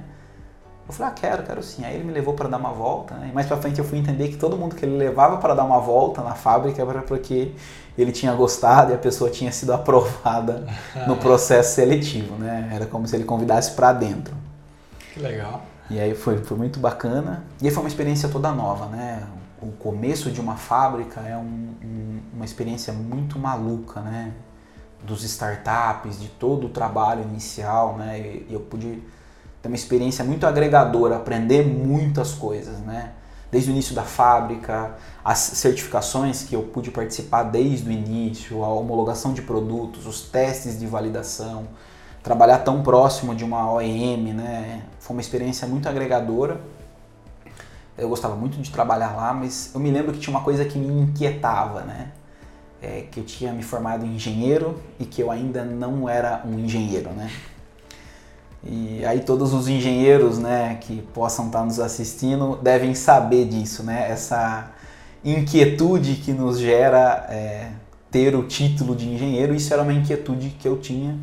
[0.88, 1.85] Eu falei: Ah, quero, quero sim.
[1.85, 3.14] Aí ele me levou para dar uma volta.
[3.14, 3.29] Né?
[3.31, 5.64] E mais para frente eu fui entender que todo mundo que ele levava para dar
[5.64, 7.53] uma volta na fábrica era porque
[7.96, 10.66] ele tinha gostado e a pessoa tinha sido aprovada
[11.07, 12.70] no processo seletivo, né?
[12.74, 14.35] Era como se ele convidasse para dentro.
[15.12, 15.62] Que legal.
[15.90, 17.44] E aí foi, foi muito bacana.
[17.61, 19.27] E aí foi uma experiência toda nova, né?
[19.61, 24.33] o começo de uma fábrica é um, um, uma experiência muito maluca, né?
[25.03, 28.18] Dos startups, de todo o trabalho inicial, né?
[28.20, 29.03] E eu pude
[29.62, 33.12] ter uma experiência muito agregadora, aprender muitas coisas, né?
[33.51, 38.68] Desde o início da fábrica, as certificações que eu pude participar desde o início, a
[38.68, 41.66] homologação de produtos, os testes de validação,
[42.23, 44.83] trabalhar tão próximo de uma OEM, né?
[45.01, 46.61] Foi uma experiência muito agregadora
[47.99, 50.79] eu gostava muito de trabalhar lá, mas eu me lembro que tinha uma coisa que
[50.79, 52.12] me inquietava, né?
[52.81, 56.57] É, que eu tinha me formado em engenheiro e que eu ainda não era um
[56.61, 57.29] engenheiro, né?
[58.64, 64.11] E aí todos os engenheiros, né, que possam estar nos assistindo devem saber disso, né?
[64.11, 64.73] Essa
[65.25, 67.71] inquietude que nos gera é,
[68.11, 71.16] ter o título de engenheiro, isso era uma inquietude que eu tinha,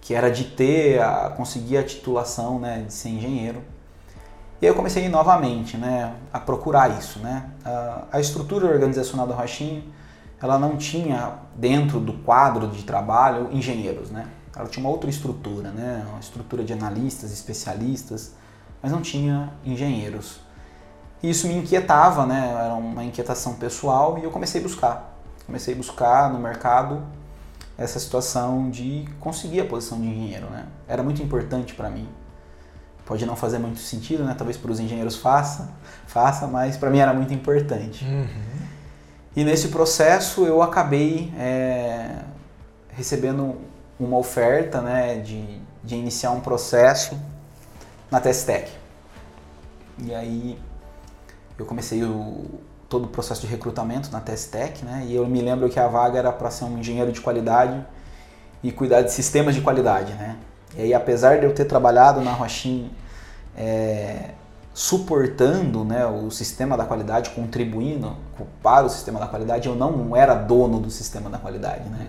[0.00, 3.62] que era de ter, a, conseguir a titulação, né, de ser engenheiro.
[4.60, 7.18] E aí eu comecei novamente né, a procurar isso.
[7.18, 7.44] Né?
[7.64, 9.84] A, a estrutura organizacional da Rochim
[10.40, 14.26] ela não tinha dentro do quadro de trabalho engenheiros, né?
[14.56, 16.04] Ela tinha uma outra estrutura, né?
[16.08, 18.32] Uma estrutura de analistas, especialistas,
[18.82, 20.40] mas não tinha engenheiros.
[21.22, 22.52] E isso me inquietava, né?
[22.52, 25.18] Era uma inquietação pessoal e eu comecei a buscar.
[25.44, 27.02] Comecei a buscar no mercado
[27.78, 30.66] essa situação de conseguir a posição de engenheiro, né?
[30.88, 32.08] Era muito importante para mim.
[33.04, 34.34] Pode não fazer muito sentido, né?
[34.36, 35.70] Talvez para os engenheiros faça,
[36.06, 38.04] faça, mas para mim era muito importante.
[38.04, 38.26] Uhum.
[39.36, 42.22] E nesse processo eu acabei é,
[42.88, 43.56] recebendo
[43.98, 47.18] uma oferta, né, de, de iniciar um processo
[48.10, 48.70] na Testec.
[49.98, 50.58] E aí
[51.58, 52.44] eu comecei o,
[52.88, 55.04] todo o processo de recrutamento na Testec, né?
[55.06, 57.84] E eu me lembro que a vaga era para ser um engenheiro de qualidade
[58.62, 60.36] e cuidar de sistemas de qualidade, né?
[60.76, 62.90] E aí, apesar de eu ter trabalhado na Rochim
[63.56, 64.30] é,
[64.74, 68.14] suportando né, o sistema da qualidade, contribuindo
[68.62, 72.06] para o sistema da qualidade, eu não era dono do sistema da qualidade, né?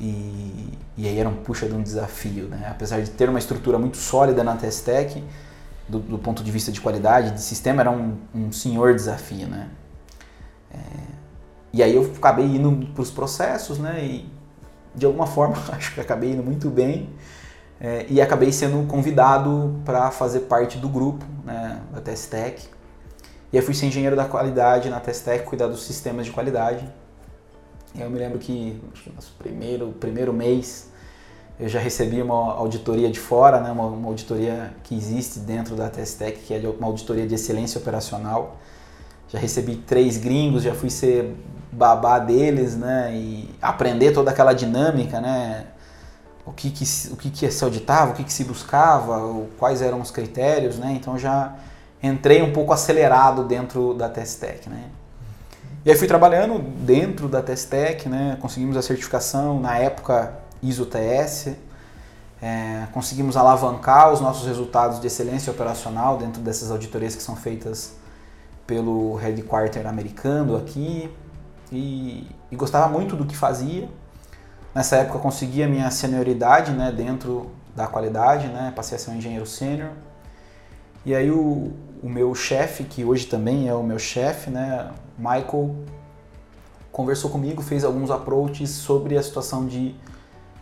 [0.00, 2.68] E, e aí era um puxa de um desafio, né?
[2.70, 5.22] Apesar de ter uma estrutura muito sólida na Testec,
[5.88, 9.68] do, do, ponto de vista de qualidade, de sistema, era um, um senhor desafio, né?
[10.72, 10.76] É,
[11.72, 14.04] e aí eu acabei indo para os processos, né?
[14.04, 14.30] E
[14.94, 17.10] de alguma forma acho que acabei indo muito bem
[17.80, 22.66] é, e acabei sendo convidado para fazer parte do grupo né, da Testec.
[23.52, 26.86] E aí fui ser engenheiro da qualidade na Testec, cuidar dos sistemas de qualidade.
[27.98, 30.90] Eu me lembro que, que no primeiro, primeiro mês
[31.58, 35.88] eu já recebi uma auditoria de fora, né, uma, uma auditoria que existe dentro da
[35.88, 38.58] Testec, que é uma auditoria de excelência operacional.
[39.28, 41.34] Já recebi três gringos, já fui ser
[41.72, 45.66] babá deles, né, e aprender toda aquela dinâmica, né,
[46.44, 50.00] o que, que, o que, que se auditava, o que, que se buscava, quais eram
[50.02, 51.56] os critérios, né, então já
[52.02, 54.84] entrei um pouco acelerado dentro da Testec, né.
[55.86, 61.54] E aí fui trabalhando dentro da Testec, né, conseguimos a certificação, na época ISO TS,
[62.42, 67.94] é, conseguimos alavancar os nossos resultados de excelência operacional dentro dessas auditorias que são feitas
[68.66, 71.08] pelo headquarter americano aqui
[71.70, 73.88] e, e gostava muito do que fazia.
[74.74, 79.14] Nessa época consegui a minha senioridade né, dentro da qualidade, né, passei a ser um
[79.18, 79.90] engenheiro sênior.
[81.04, 81.72] E aí o,
[82.06, 85.74] o meu chefe, que hoje também é o meu chefe, né, Michael,
[86.92, 89.92] conversou comigo, fez alguns approaches sobre a situação de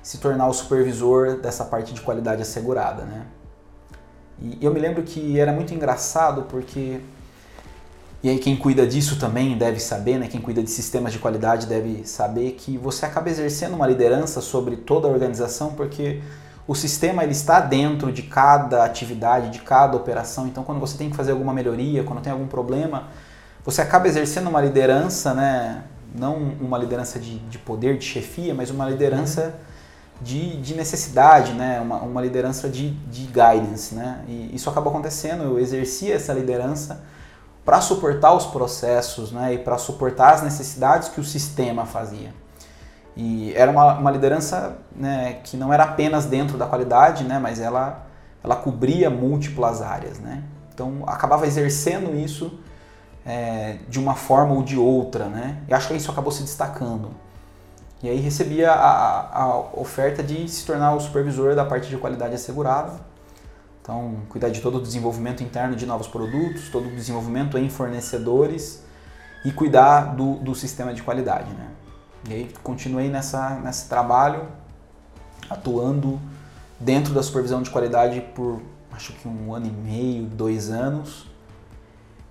[0.02, 3.26] se tornar o supervisor dessa parte de qualidade assegurada, né?
[4.40, 7.00] E eu me lembro que era muito engraçado porque
[8.22, 10.28] e aí quem cuida disso também deve saber, né?
[10.28, 14.76] Quem cuida de sistemas de qualidade deve saber que você acaba exercendo uma liderança sobre
[14.76, 16.22] toda a organização porque
[16.66, 20.46] o sistema ele está dentro de cada atividade, de cada operação.
[20.46, 23.08] Então, quando você tem que fazer alguma melhoria, quando tem algum problema,
[23.64, 25.84] você acaba exercendo uma liderança, né?
[26.14, 29.74] Não uma liderança de, de poder, de chefia, mas uma liderança uhum
[30.20, 31.80] de, de necessidade, né?
[31.80, 33.94] uma, uma liderança de, de guidance.
[33.94, 34.24] Né?
[34.28, 37.02] E isso acabou acontecendo, eu exerci essa liderança
[37.64, 39.54] para suportar os processos né?
[39.54, 42.32] e para suportar as necessidades que o sistema fazia.
[43.16, 47.60] E era uma, uma liderança né, que não era apenas dentro da qualidade, né, mas
[47.60, 48.06] ela,
[48.42, 50.18] ela cobria múltiplas áreas.
[50.18, 50.42] Né?
[50.72, 52.58] Então acabava exercendo isso
[53.24, 55.26] é, de uma forma ou de outra.
[55.26, 55.58] Né?
[55.68, 57.10] E acho que isso acabou se destacando.
[58.02, 62.34] E aí recebia a, a, oferta de se tornar o supervisor da parte de qualidade
[62.34, 62.92] assegurada.
[63.80, 68.82] Então, cuidar de todo o desenvolvimento interno de novos produtos, todo o desenvolvimento em fornecedores
[69.44, 71.50] e cuidar do, do sistema de qualidade.
[71.52, 71.66] Né?
[72.28, 74.46] E aí continuei nessa, nesse trabalho,
[75.48, 76.20] atuando
[76.80, 78.60] dentro da supervisão de qualidade por
[78.92, 81.26] acho que um ano e meio, dois anos.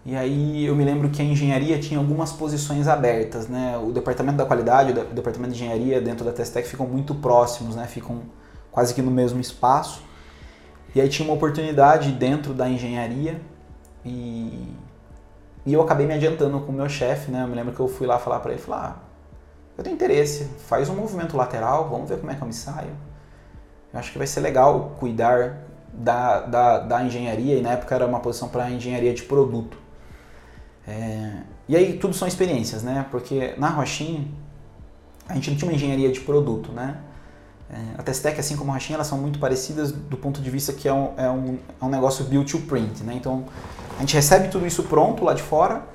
[0.05, 3.77] E aí eu me lembro que a engenharia tinha algumas posições abertas, né?
[3.77, 7.85] O departamento da qualidade, o departamento de engenharia dentro da Testec ficam muito próximos, né?
[7.87, 8.21] Ficam
[8.71, 10.01] quase que no mesmo espaço.
[10.93, 13.41] E aí tinha uma oportunidade dentro da engenharia
[14.05, 14.67] e,
[15.65, 17.43] e eu acabei me adiantando com o meu chefe, né?
[17.43, 19.12] Eu me lembro que eu fui lá falar para ele, falar, ah,
[19.77, 22.91] eu tenho interesse, faz um movimento lateral, vamos ver como é que eu me saio.
[23.91, 28.05] Eu acho que vai ser legal cuidar da, da, da engenharia e na época era
[28.05, 29.77] uma posição para engenharia de produto.
[30.87, 33.05] É, e aí tudo são experiências, né?
[33.09, 34.31] Porque na Rochim
[35.27, 36.97] a gente não tinha uma engenharia de produto, né?
[37.69, 40.73] É, a Testec, assim como a Rochim, elas são muito parecidas do ponto de vista
[40.73, 43.13] que é um, é um, é um negócio build to print, né?
[43.15, 43.45] Então
[43.97, 45.92] a gente recebe tudo isso pronto lá de fora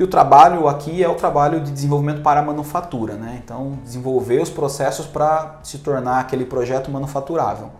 [0.00, 3.38] e o trabalho aqui é o trabalho de desenvolvimento para a manufatura, né?
[3.44, 7.70] Então desenvolver os processos para se tornar aquele projeto manufaturável.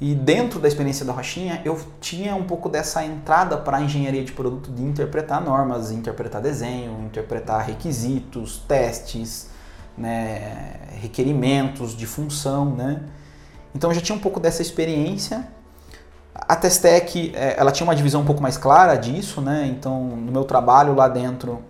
[0.00, 4.24] E dentro da experiência da Rochinha, eu tinha um pouco dessa entrada para a engenharia
[4.24, 9.48] de produto de interpretar normas, interpretar desenho, interpretar requisitos, testes,
[9.96, 13.00] né, requerimentos de função, né?
[13.72, 15.46] Então eu já tinha um pouco dessa experiência.
[16.48, 19.66] A Testec, é, ela tinha uma divisão um pouco mais clara disso, né?
[19.66, 21.62] Então no meu trabalho lá dentro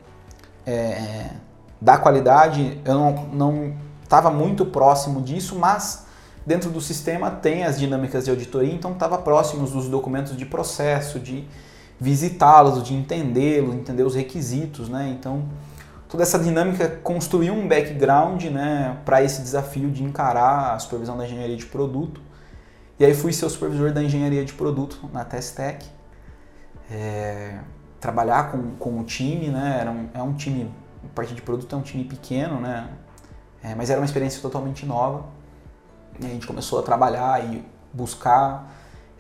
[0.66, 1.30] é,
[1.80, 6.06] da qualidade, eu não estava muito próximo disso, mas
[6.44, 11.18] dentro do sistema tem as dinâmicas de auditoria, então estava próximo dos documentos de processo,
[11.18, 11.46] de
[11.98, 15.08] visitá-los, de entendê-los, entender os requisitos, né?
[15.18, 15.44] Então,
[16.08, 21.24] toda essa dinâmica construiu um background, né, para esse desafio de encarar a supervisão da
[21.24, 22.20] engenharia de produto.
[22.99, 25.84] E aí fui ser o supervisor da engenharia de produto na Testec.
[26.90, 27.59] É,
[28.01, 29.78] trabalhar com, com o time, né?
[29.80, 30.72] Era um, é um time,
[31.05, 32.88] a parte de produto é um time pequeno, né?
[33.62, 35.24] É, mas era uma experiência totalmente nova.
[36.20, 38.72] E a gente começou a trabalhar e buscar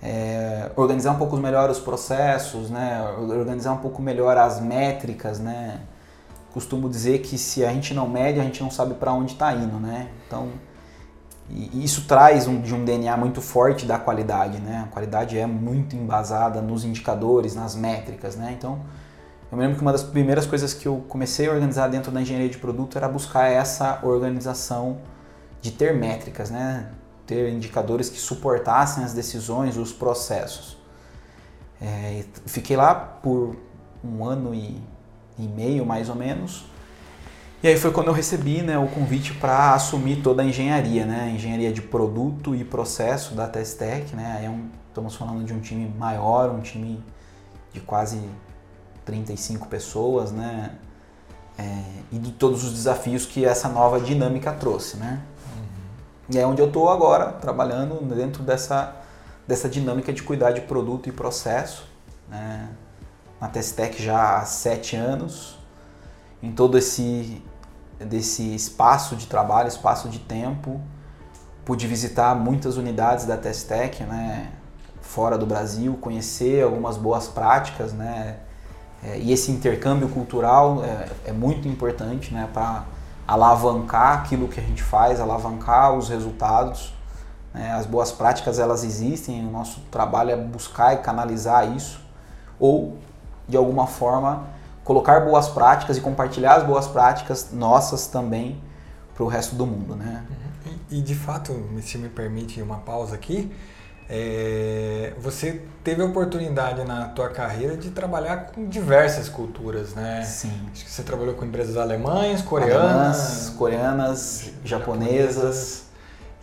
[0.02, 3.02] é, organizar um pouco melhor os processos, né?
[3.18, 5.38] organizar um pouco melhor as métricas.
[5.38, 5.80] Né?
[6.52, 9.52] Costumo dizer que se a gente não mede, a gente não sabe para onde está
[9.52, 9.78] indo.
[9.78, 10.08] Né?
[10.26, 10.50] Então,
[11.48, 14.58] e isso traz um, de um DNA muito forte da qualidade.
[14.58, 14.84] Né?
[14.86, 18.36] A qualidade é muito embasada nos indicadores, nas métricas.
[18.36, 18.54] Né?
[18.56, 18.80] Então,
[19.50, 22.20] eu me lembro que uma das primeiras coisas que eu comecei a organizar dentro da
[22.20, 24.98] engenharia de produto era buscar essa organização
[25.60, 26.90] de ter métricas, né?
[27.26, 30.76] ter indicadores que suportassem as decisões, os processos.
[31.80, 33.56] É, fiquei lá por
[34.02, 34.80] um ano e,
[35.38, 36.64] e, meio, mais ou menos.
[37.62, 41.32] E aí foi quando eu recebi né, o convite para assumir toda a engenharia, né?
[41.34, 44.14] engenharia de produto e processo da Testec.
[44.14, 44.42] Né?
[44.44, 47.02] É um, estamos falando de um time maior, um time
[47.72, 48.20] de quase
[49.04, 50.72] 35 pessoas, né?
[51.58, 51.82] É,
[52.12, 54.98] e de todos os desafios que essa nova dinâmica trouxe.
[54.98, 55.22] Né?
[56.28, 58.94] E é onde eu estou agora, trabalhando dentro dessa,
[59.46, 61.86] dessa dinâmica de cuidar de produto e processo.
[62.28, 62.68] Né?
[63.40, 65.55] Na Testec já há sete anos,
[66.46, 67.42] em todo esse
[67.98, 70.80] desse espaço de trabalho, espaço de tempo,
[71.64, 74.52] pude visitar muitas unidades da Testec, né,
[75.00, 78.36] fora do Brasil, conhecer algumas boas práticas, né,
[79.02, 82.84] é, e esse intercâmbio cultural é, é muito importante, né, para
[83.26, 86.94] alavancar aquilo que a gente faz, alavancar os resultados.
[87.52, 87.72] Né?
[87.72, 91.98] As boas práticas elas existem, o nosso trabalho é buscar e canalizar isso,
[92.60, 92.98] ou
[93.48, 94.55] de alguma forma
[94.86, 98.62] colocar boas práticas e compartilhar as boas práticas nossas também
[99.12, 100.24] para o resto do mundo, né?
[100.88, 103.52] E, e de fato, se me permite uma pausa aqui,
[104.08, 110.22] é, você teve a oportunidade na tua carreira de trabalhar com diversas culturas, né?
[110.22, 110.68] Sim.
[110.72, 115.85] Acho que você trabalhou com empresas alemães, coreanas, Alemãs, coreanas, japonesas.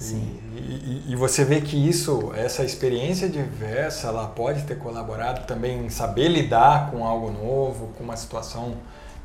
[0.04, 0.39] Sim.
[0.56, 5.86] E, e, e, você vê que isso, essa experiência diversa, ela pode ter colaborado também
[5.86, 8.76] em saber lidar com algo novo, com uma situação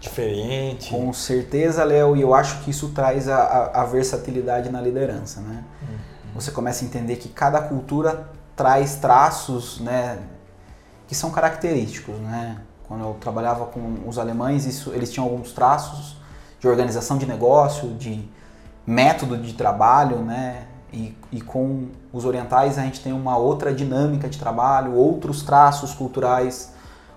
[0.01, 0.91] diferente.
[0.91, 5.41] Com certeza, Léo, e eu acho que isso traz a, a, a versatilidade na liderança,
[5.41, 5.64] né?
[5.83, 10.18] Uhum você começa a entender que cada cultura traz traços, né,
[11.09, 12.59] que são característicos, né?
[12.87, 16.16] Quando eu trabalhava com os alemães, isso, eles tinham alguns traços
[16.61, 18.26] de organização de negócio, de
[18.87, 20.68] método de trabalho, né?
[20.93, 25.93] E, e com os orientais a gente tem uma outra dinâmica de trabalho, outros traços
[25.93, 26.72] culturais,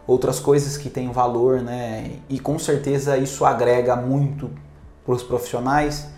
[0.05, 2.17] outras coisas que têm valor, né?
[2.30, 4.49] E com certeza isso agrega muito
[5.05, 6.09] para os profissionais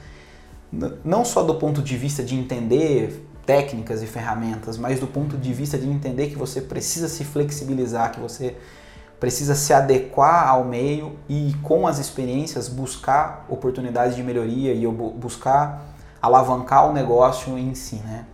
[1.04, 5.54] não só do ponto de vista de entender técnicas e ferramentas, mas do ponto de
[5.54, 8.56] vista de entender que você precisa se flexibilizar, que você
[9.20, 15.93] precisa se adequar ao meio e com as experiências buscar oportunidades de melhoria e buscar
[16.24, 18.26] alavancar o negócio em si, né?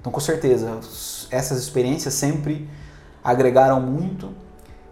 [0.00, 0.78] Então, com certeza,
[1.28, 2.70] essas experiências sempre
[3.22, 4.30] agregaram muito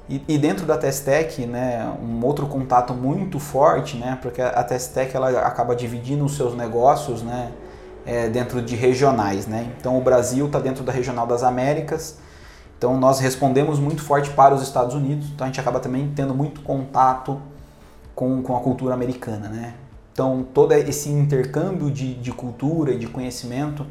[0.09, 5.15] e, e, dentro da Testec, né, um outro contato muito forte, né, porque a Testec
[5.15, 7.53] ela acaba dividindo os seus negócios, né,
[8.05, 9.73] é, dentro de regionais, né.
[9.79, 12.19] Então o Brasil está dentro da regional das Américas,
[12.77, 16.35] então nós respondemos muito forte para os Estados Unidos, então a gente acaba também tendo
[16.35, 17.41] muito contato
[18.13, 19.75] com, com a cultura americana, né.
[20.21, 23.87] Então todo esse intercâmbio de, de cultura e de conhecimento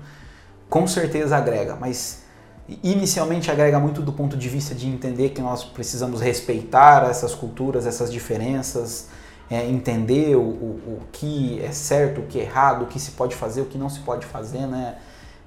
[0.70, 2.22] com certeza agrega, mas
[2.84, 7.88] inicialmente agrega muito do ponto de vista de entender que nós precisamos respeitar essas culturas,
[7.88, 9.08] essas diferenças,
[9.50, 13.10] é, entender o, o, o, que é certo, o que é errado, o que se
[13.12, 14.98] pode fazer, o que não se pode fazer, né?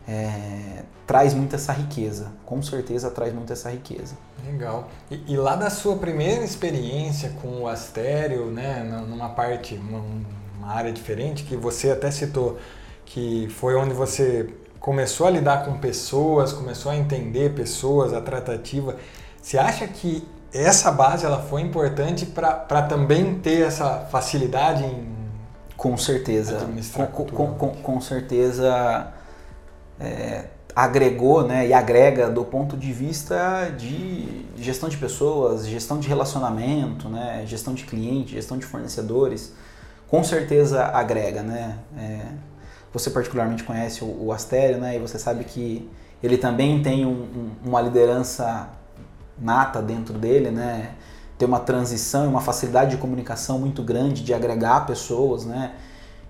[0.08, 4.16] É, traz muito essa riqueza, com certeza traz muito essa riqueza.
[4.44, 4.88] Legal.
[5.08, 9.80] E, e, lá da sua primeira experiência com o Astério, né, numa parte,
[10.62, 12.56] uma área diferente, que você até citou,
[13.04, 14.48] que foi onde você
[14.78, 18.96] começou a lidar com pessoas, começou a entender pessoas, a tratativa.
[19.40, 25.12] Você acha que essa base ela foi importante para também ter essa facilidade em
[25.76, 26.68] com certeza.
[27.12, 29.08] com, com, com, com, certeza
[29.98, 30.44] é,
[30.76, 37.08] agregou né, e agrega do ponto de vista de gestão de pessoas, gestão de relacionamento,
[37.08, 39.52] né, gestão de cliente, gestão de fornecedores,
[40.12, 41.42] com certeza agrega.
[41.42, 41.78] Né?
[41.96, 42.20] É,
[42.92, 45.90] você particularmente conhece o, o Astério né, e você sabe que
[46.22, 48.68] ele também tem um, um, uma liderança
[49.40, 50.90] nata dentro dele, né?
[51.38, 55.72] tem uma transição e uma facilidade de comunicação muito grande, de agregar pessoas, né?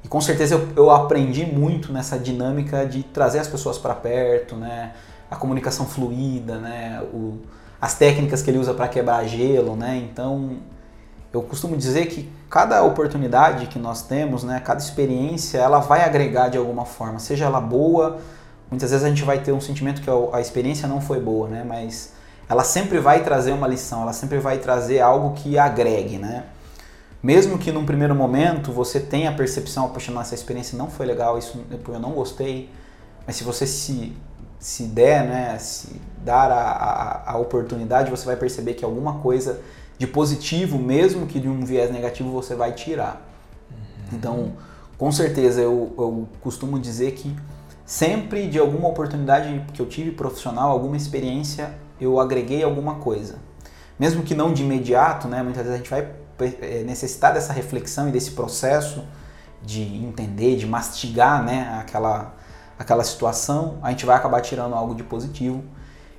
[0.02, 4.56] E com certeza eu, eu aprendi muito nessa dinâmica de trazer as pessoas para perto,
[4.56, 4.92] né?
[5.30, 7.02] A comunicação fluida, né?
[7.12, 7.40] O,
[7.78, 9.98] as técnicas que ele usa para quebrar gelo, né?
[9.98, 10.56] Então,
[11.32, 14.60] eu costumo dizer que cada oportunidade que nós temos, né?
[14.60, 18.18] Cada experiência, ela vai agregar de alguma forma, seja ela boa.
[18.70, 21.64] Muitas vezes a gente vai ter um sentimento que a experiência não foi boa, né?
[21.66, 22.12] Mas
[22.48, 26.44] ela sempre vai trazer uma lição, ela sempre vai trazer algo que agregue, né?
[27.22, 31.38] Mesmo que num primeiro momento você tenha a percepção, poxa, essa experiência não foi legal,
[31.38, 32.68] isso eu não gostei,
[33.26, 34.12] mas se você se,
[34.58, 39.60] se der, né, se dar a, a, a oportunidade, você vai perceber que alguma coisa
[40.02, 43.24] de positivo, mesmo que de um viés negativo, você vai tirar.
[43.70, 43.76] Uhum.
[44.12, 44.52] Então,
[44.98, 47.32] com certeza, eu, eu costumo dizer que
[47.86, 53.36] sempre de alguma oportunidade que eu tive profissional, alguma experiência, eu agreguei alguma coisa.
[53.96, 56.08] Mesmo que não de imediato, né, muitas vezes a gente vai
[56.60, 59.04] é, necessitar dessa reflexão e desse processo
[59.62, 62.34] de entender, de mastigar né, aquela,
[62.76, 65.62] aquela situação, a gente vai acabar tirando algo de positivo.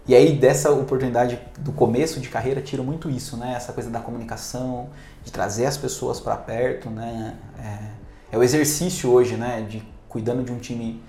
[0.06, 3.54] E aí dessa oportunidade do começo de carreira tiro muito isso, né?
[3.56, 4.90] Essa coisa da comunicação,
[5.24, 7.36] de trazer as pessoas para perto, né?
[7.58, 9.66] É, é, o exercício hoje, né?
[9.68, 11.02] De cuidando de um time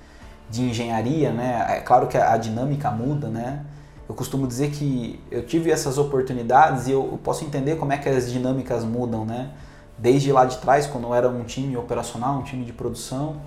[0.49, 1.67] de engenharia, né?
[1.71, 3.65] É claro que a, dinâmica muda, né?
[4.09, 8.09] eu costumo dizer que eu tive essas oportunidades e eu posso entender como é que
[8.09, 9.51] as dinâmicas mudam, né?
[9.97, 13.41] Desde lá de trás, quando eu era um time operacional, um time de produção,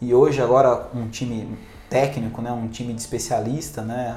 [0.00, 1.56] e hoje agora um time
[1.90, 2.52] técnico, né?
[2.52, 4.16] Um time de especialista, né?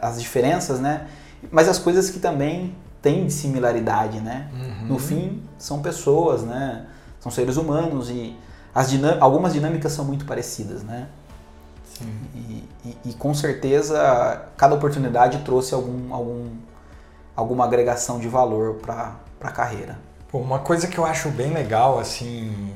[0.00, 1.08] As diferenças, né?
[1.50, 4.48] Mas as coisas que também têm de similaridade, né?
[4.52, 4.88] Uhum.
[4.88, 6.86] No fim, são pessoas, né?
[7.18, 8.36] São seres humanos e
[8.74, 11.08] as dinâmicas, algumas dinâmicas são muito parecidas, né?
[12.34, 16.48] E, e, e, com certeza cada oportunidade trouxe algum, algum,
[17.36, 19.98] alguma agregação de valor para a carreira.
[20.28, 22.72] Pô, uma coisa que eu acho bem legal assim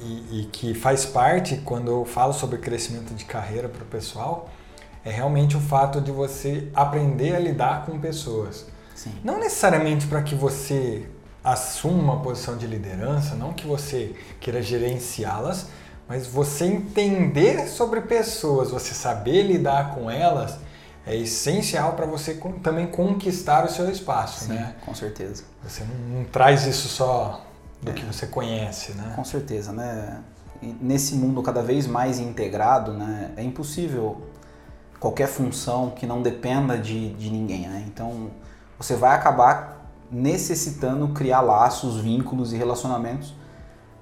[0.00, 4.48] e, e, que faz parte quando eu falo sobre crescimento de carreira para o pessoal
[5.04, 8.66] é realmente o fato de você aprender a lidar com pessoas.
[8.94, 9.12] Sim.
[9.22, 11.08] Não necessariamente para que você
[11.42, 15.68] assuma uma posição de liderança, não que você queira gerenciá-las,
[16.08, 20.58] mas você entender sobre pessoas, você saber lidar com elas,
[21.06, 24.74] é essencial para você também conquistar o seu espaço, Sim, né?
[24.84, 25.44] Com certeza.
[25.62, 27.47] Você não, não traz isso só
[27.82, 29.12] do é, que você conhece, né?
[29.14, 30.20] Com certeza, né?
[30.80, 33.32] Nesse mundo cada vez mais integrado, né?
[33.36, 34.22] É impossível
[34.98, 37.84] qualquer função que não dependa de, de ninguém, né?
[37.86, 38.30] Então
[38.78, 43.34] você vai acabar necessitando criar laços, vínculos e relacionamentos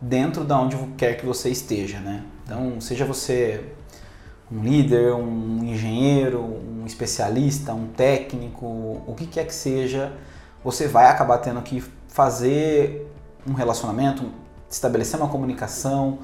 [0.01, 2.25] dentro da onde quer que você esteja, né?
[2.45, 3.73] Então, seja você
[4.51, 8.67] um líder, um engenheiro, um especialista, um técnico,
[9.07, 10.13] o que quer que seja,
[10.63, 13.11] você vai acabar tendo que fazer
[13.49, 14.25] um relacionamento,
[14.71, 16.19] estabelecer uma comunicação.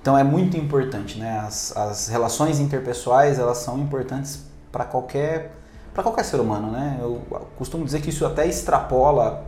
[0.00, 1.38] Então é muito importante, né?
[1.40, 5.52] As, as relações interpessoais elas são importantes para qualquer
[5.92, 6.98] para qualquer ser humano, né?
[7.00, 7.22] Eu
[7.56, 9.46] costumo dizer que isso até extrapola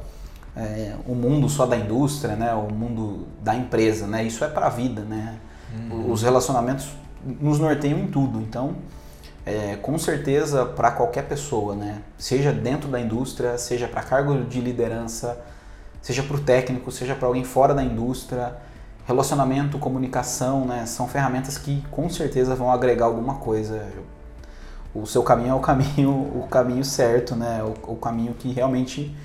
[0.57, 2.55] é, o mundo só da indústria, né?
[2.55, 4.25] O mundo da empresa, né?
[4.25, 5.39] Isso é para a vida, né?
[5.91, 6.11] Uhum.
[6.11, 6.89] Os relacionamentos
[7.23, 8.41] nos norteiam em tudo.
[8.41, 8.77] Então,
[9.45, 12.03] é, com certeza para qualquer pessoa, né?
[12.17, 15.39] Seja dentro da indústria, seja para cargo de liderança,
[16.03, 18.57] seja para o técnico, seja para alguém fora da indústria,
[19.07, 20.85] relacionamento, comunicação, né?
[20.87, 23.87] São ferramentas que com certeza vão agregar alguma coisa.
[24.95, 27.63] O seu caminho é o caminho, o caminho certo, né?
[27.63, 29.17] O, o caminho que realmente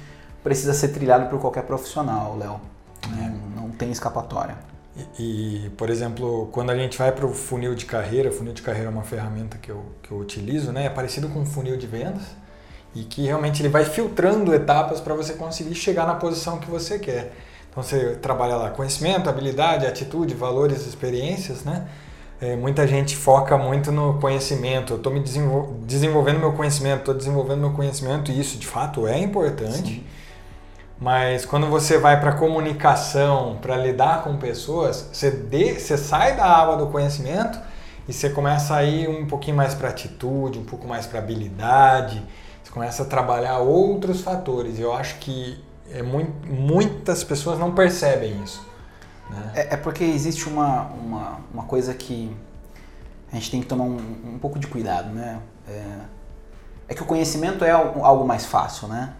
[0.43, 2.59] precisa ser trilhado por qualquer profissional, Léo.
[3.05, 3.29] É.
[3.29, 4.55] Não, não, tem escapatória.
[5.17, 8.61] E, e, por exemplo, quando a gente vai para o funil de carreira, funil de
[8.61, 10.85] carreira é uma ferramenta que eu, que eu utilizo, né?
[10.85, 12.23] É parecido com um funil de vendas
[12.95, 16.99] e que realmente ele vai filtrando etapas para você conseguir chegar na posição que você
[16.99, 17.33] quer.
[17.69, 21.87] Então você trabalha lá conhecimento, habilidade, atitude, valores, experiências, né?
[22.39, 24.93] É, muita gente foca muito no conhecimento.
[24.93, 29.07] Eu estou me desenvol desenvolvendo meu conhecimento, estou desenvolvendo meu conhecimento e isso de fato
[29.07, 29.95] é importante.
[29.95, 30.03] Sim.
[30.99, 36.45] Mas quando você vai para comunicação, para lidar com pessoas, você, de, você sai da
[36.45, 37.59] aba do conhecimento
[38.07, 42.21] e você começa a ir um pouquinho mais para atitude, um pouco mais para habilidade,
[42.73, 44.79] começa a trabalhar outros fatores.
[44.79, 48.65] Eu acho que é muito, muitas pessoas não percebem isso.
[49.29, 49.51] Né?
[49.53, 52.35] É, é, porque existe uma, uma, uma, coisa que
[53.31, 55.39] a gente tem que tomar um, um pouco de cuidado, né?
[55.67, 55.97] É,
[56.87, 59.13] é, que o conhecimento é algo mais fácil, né?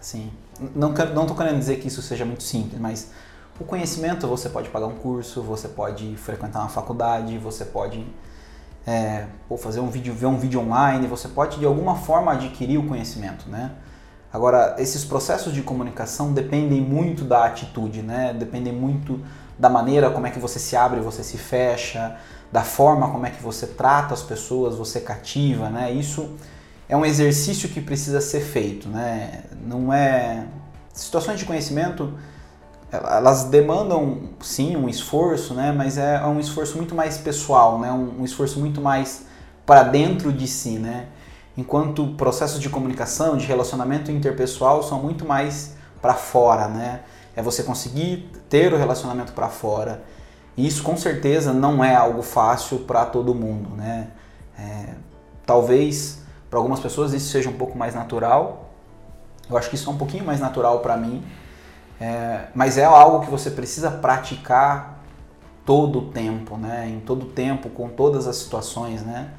[0.00, 0.32] Assim,
[0.74, 3.10] não, não tô querendo dizer que isso seja muito simples, mas
[3.60, 8.06] o conhecimento você pode pagar um curso, você pode frequentar uma faculdade, você pode
[8.86, 12.78] é, ou fazer um vídeo, ver um vídeo online, você pode de alguma forma adquirir
[12.78, 13.72] o conhecimento, né?
[14.32, 18.34] Agora, esses processos de comunicação dependem muito da atitude, né?
[18.38, 19.20] Dependem muito
[19.58, 22.16] da maneira como é que você se abre, você se fecha,
[22.52, 25.90] da forma como é que você trata as pessoas, você cativa, né?
[25.90, 26.36] Isso
[26.88, 29.44] é um exercício que precisa ser feito, né?
[29.66, 30.46] Não é
[30.92, 32.12] situações de conhecimento
[33.04, 35.72] elas demandam sim um esforço, né?
[35.72, 37.90] Mas é um esforço muito mais pessoal, né?
[37.92, 39.26] Um, um esforço muito mais
[39.64, 41.06] para dentro de si, né?
[41.56, 47.00] Enquanto processos de comunicação, de relacionamento interpessoal são muito mais para fora, né?
[47.34, 50.02] É você conseguir ter o relacionamento para fora.
[50.56, 54.08] E isso com certeza não é algo fácil para todo mundo, né?
[54.58, 54.94] É,
[55.44, 58.70] talvez para algumas pessoas isso seja um pouco mais natural.
[59.48, 61.22] Eu acho que isso é um pouquinho mais natural para mim.
[62.00, 65.00] É, mas é algo que você precisa praticar
[65.64, 66.88] todo o tempo, né?
[66.88, 69.30] Em todo o tempo, com todas as situações, né?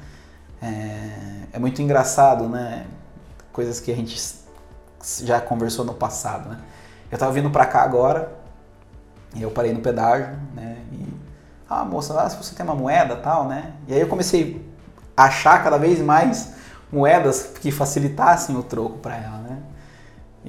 [0.60, 1.10] É,
[1.54, 2.86] é muito engraçado, né?
[3.52, 4.20] Coisas que a gente
[5.22, 6.58] já conversou no passado, né?
[7.10, 8.32] Eu tava vindo para cá agora
[9.34, 10.78] e eu parei no pedágio, né?
[10.92, 11.06] E,
[11.70, 13.72] ah, moça, ah, se você tem uma moeda tal, né?
[13.86, 14.68] E aí eu comecei
[15.16, 16.52] a achar cada vez mais
[16.92, 19.57] moedas que facilitassem o troco para ela, né?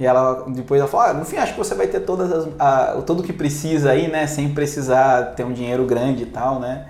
[0.00, 2.48] E ela depois ela falou, ah, no fim acho que você vai ter todas as,
[2.58, 4.26] a, tudo que precisa aí, né?
[4.26, 6.86] Sem precisar ter um dinheiro grande e tal, né?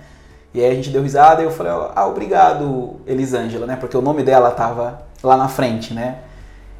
[0.53, 3.75] E aí a gente deu risada e eu falei, ah, obrigado, Elisângela, né?
[3.75, 6.19] Porque o nome dela tava lá na frente, né?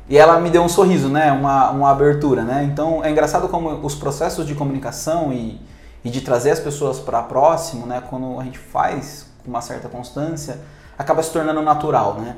[0.07, 1.33] E ela me deu um sorriso, né?
[1.33, 2.63] Uma, uma abertura, né?
[2.63, 5.59] Então é engraçado como os processos de comunicação e,
[6.01, 8.01] e de trazer as pessoas para próximo, né?
[8.09, 10.59] Quando a gente faz com uma certa constância,
[10.97, 12.37] acaba se tornando natural, né?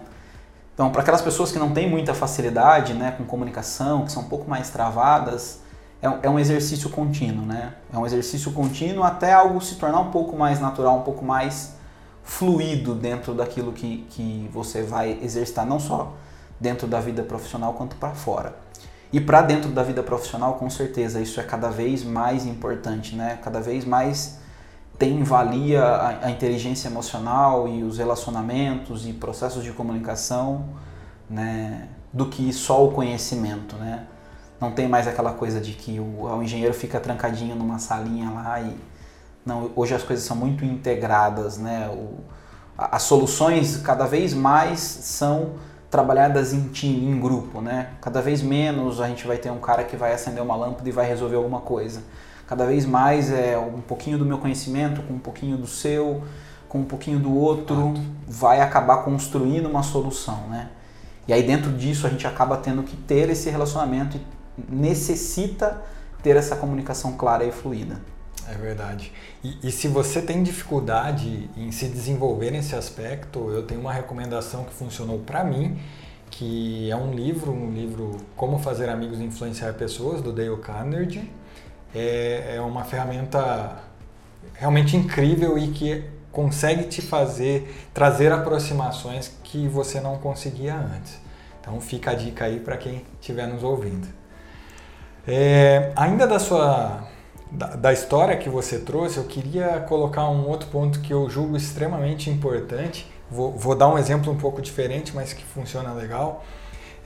[0.73, 4.27] Então, para aquelas pessoas que não têm muita facilidade né, com comunicação, que são um
[4.27, 5.59] pouco mais travadas,
[6.01, 7.73] é, é um exercício contínuo, né?
[7.93, 11.75] É um exercício contínuo até algo se tornar um pouco mais natural, um pouco mais
[12.23, 16.13] fluido dentro daquilo que, que você vai exercitar, não só
[16.59, 18.55] dentro da vida profissional quanto para fora.
[19.13, 23.37] E para dentro da vida profissional, com certeza, isso é cada vez mais importante, né?
[23.43, 24.39] Cada vez mais
[24.97, 30.65] tem valia a, a, inteligência emocional e os relacionamentos e processos de comunicação,
[31.29, 34.05] né, do que só o conhecimento, né?
[34.61, 38.61] Não tem mais aquela coisa de que o, o engenheiro fica trancadinho numa salinha lá
[38.61, 38.77] e
[39.45, 41.89] não, hoje as coisas são muito integradas, né?
[41.89, 42.19] O,
[42.77, 45.55] as soluções cada vez mais são
[45.89, 47.89] trabalhadas em time, em grupo, né?
[47.99, 50.91] Cada vez menos a gente vai ter um cara que vai acender uma lâmpada e
[50.91, 52.01] vai resolver alguma coisa
[52.47, 56.23] cada vez mais é um pouquinho do meu conhecimento com um pouquinho do seu,
[56.67, 57.93] com um pouquinho do outro,
[58.27, 60.69] vai acabar construindo uma solução, né?
[61.27, 65.81] E aí dentro disso a gente acaba tendo que ter esse relacionamento e necessita
[66.21, 67.99] ter essa comunicação clara e fluida.
[68.49, 69.11] É verdade.
[69.41, 74.65] E, e, se você tem dificuldade em se desenvolver nesse aspecto, eu tenho uma recomendação
[74.65, 75.79] que funcionou para mim,
[76.29, 81.31] que é um livro, um livro Como Fazer Amigos e Influenciar Pessoas, do Dale Carnegie
[81.93, 83.79] é, é uma ferramenta
[84.53, 91.19] realmente incrível e que consegue te fazer trazer aproximações que você não conseguia antes.
[91.61, 94.07] Então fica a dica aí para quem estiver nos ouvindo.
[95.25, 97.07] É, ainda da sua
[97.49, 101.55] da, da, história que você trouxe, eu queria colocar um outro ponto que eu julgo
[101.55, 103.09] extremamente importante.
[103.29, 106.43] Vou, vou dar um exemplo um pouco diferente, mas que funciona legal.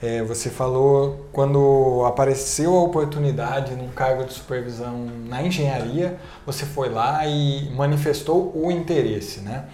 [0.00, 6.88] É, você falou quando apareceu a oportunidade num cargo de supervisão na engenharia, você foi
[6.88, 9.64] lá e manifestou o interesse, né?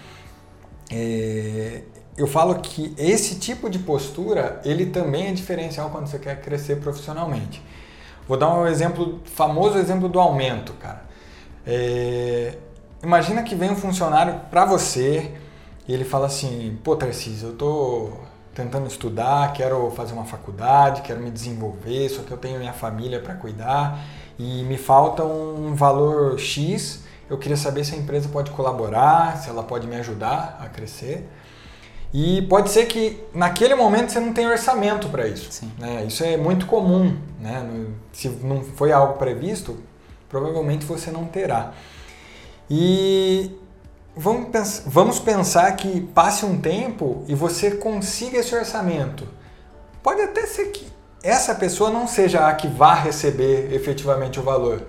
[0.91, 1.83] É,
[2.16, 6.77] eu falo que esse tipo de postura ele também é diferencial quando você quer crescer
[6.77, 7.62] profissionalmente.
[8.27, 11.05] Vou dar um exemplo, famoso exemplo do aumento, cara.
[11.66, 12.57] É,
[13.03, 15.33] imagina que vem um funcionário para você
[15.87, 18.11] e ele fala assim, pô Tarcísio, eu tô
[18.55, 23.20] tentando estudar, quero fazer uma faculdade, quero me desenvolver, só que eu tenho minha família
[23.20, 23.98] para cuidar
[24.38, 27.02] e me falta um valor X.
[27.28, 31.28] Eu queria saber se a empresa pode colaborar, se ela pode me ajudar a crescer.
[32.12, 35.64] E pode ser que naquele momento você não tenha orçamento para isso.
[35.76, 36.05] Né?
[36.07, 37.16] Isso é muito comum.
[37.40, 37.86] Né?
[38.12, 39.76] Se não foi algo previsto,
[40.28, 41.72] provavelmente você não terá.
[42.70, 43.50] E
[44.16, 49.26] vamos, pens vamos pensar que passe um tempo e você consiga esse orçamento.
[50.02, 50.86] Pode até ser que
[51.22, 54.82] essa pessoa não seja a que vá receber efetivamente o valor,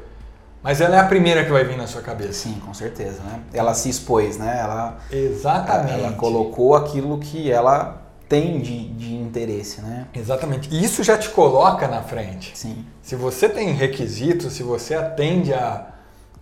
[0.61, 2.33] mas ela é a primeira que vai vir na sua cabeça.
[2.33, 3.39] Sim, com certeza, né?
[3.53, 4.59] Ela se expôs, né?
[4.59, 5.99] Ela, Exatamente.
[5.99, 10.07] Ela colocou aquilo que ela tem de, de interesse, né?
[10.13, 10.67] Exatamente.
[10.73, 12.51] E isso já te coloca na frente.
[12.57, 12.85] Sim.
[13.01, 15.94] Se você tem requisitos, se você atende a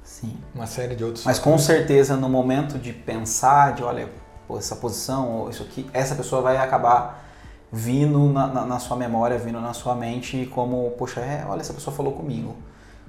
[0.04, 0.38] Sim.
[0.54, 4.10] uma série de outros Mas com certeza no momento de pensar, de olha,
[4.48, 7.24] pô, essa posição ou isso aqui, essa pessoa vai acabar
[7.72, 11.74] vindo na, na, na, sua memória, vindo na sua mente como, poxa, é, olha, essa
[11.74, 12.56] pessoa falou comigo.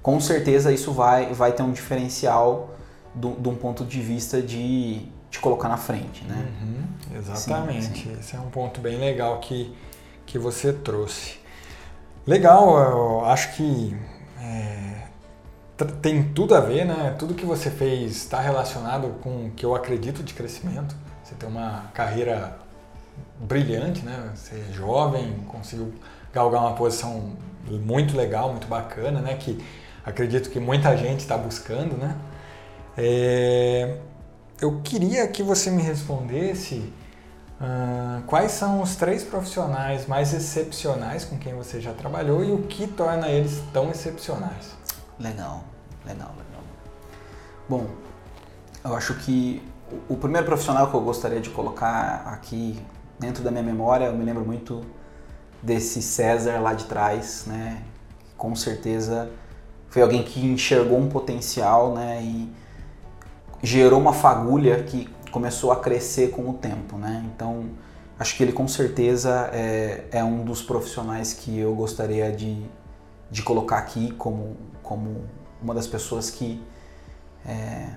[0.00, 2.74] Com certeza isso vai, vai ter um diferencial
[3.14, 6.48] de um ponto de vista de te colocar na frente, né?
[6.62, 7.98] Uhum, exatamente.
[7.98, 8.16] Sim, sim.
[8.18, 9.74] Esse é um ponto bem legal que,
[10.24, 11.38] que você trouxe.
[12.26, 13.96] Legal, eu acho que
[14.40, 14.93] é,
[16.00, 17.14] tem tudo a ver, né?
[17.18, 20.94] Tudo que você fez está relacionado com o que eu acredito de crescimento.
[21.22, 22.56] Você tem uma carreira
[23.40, 24.30] brilhante, né?
[24.34, 25.92] Você é jovem, conseguiu
[26.32, 27.32] galgar uma posição
[27.68, 29.34] muito legal, muito bacana, né?
[29.34, 29.62] Que
[30.04, 32.16] acredito que muita gente está buscando, né?
[32.96, 33.96] É,
[34.60, 36.92] eu queria que você me respondesse
[37.60, 42.62] uh, quais são os três profissionais mais excepcionais com quem você já trabalhou e o
[42.62, 44.83] que torna eles tão excepcionais.
[45.18, 45.64] Legal,
[46.04, 46.62] legal, legal.
[47.68, 47.86] Bom,
[48.84, 49.62] eu acho que
[50.08, 52.78] o primeiro profissional que eu gostaria de colocar aqui
[53.18, 54.82] dentro da minha memória, eu me lembro muito
[55.62, 57.82] desse César lá de trás, né?
[58.36, 59.30] Com certeza
[59.88, 62.20] foi alguém que enxergou um potencial, né?
[62.20, 62.52] E
[63.62, 67.24] gerou uma fagulha que começou a crescer com o tempo, né?
[67.32, 67.70] Então,
[68.18, 72.60] acho que ele com certeza é, é um dos profissionais que eu gostaria de,
[73.30, 75.24] de colocar aqui como, como
[75.60, 76.62] uma das pessoas que
[77.44, 77.88] é,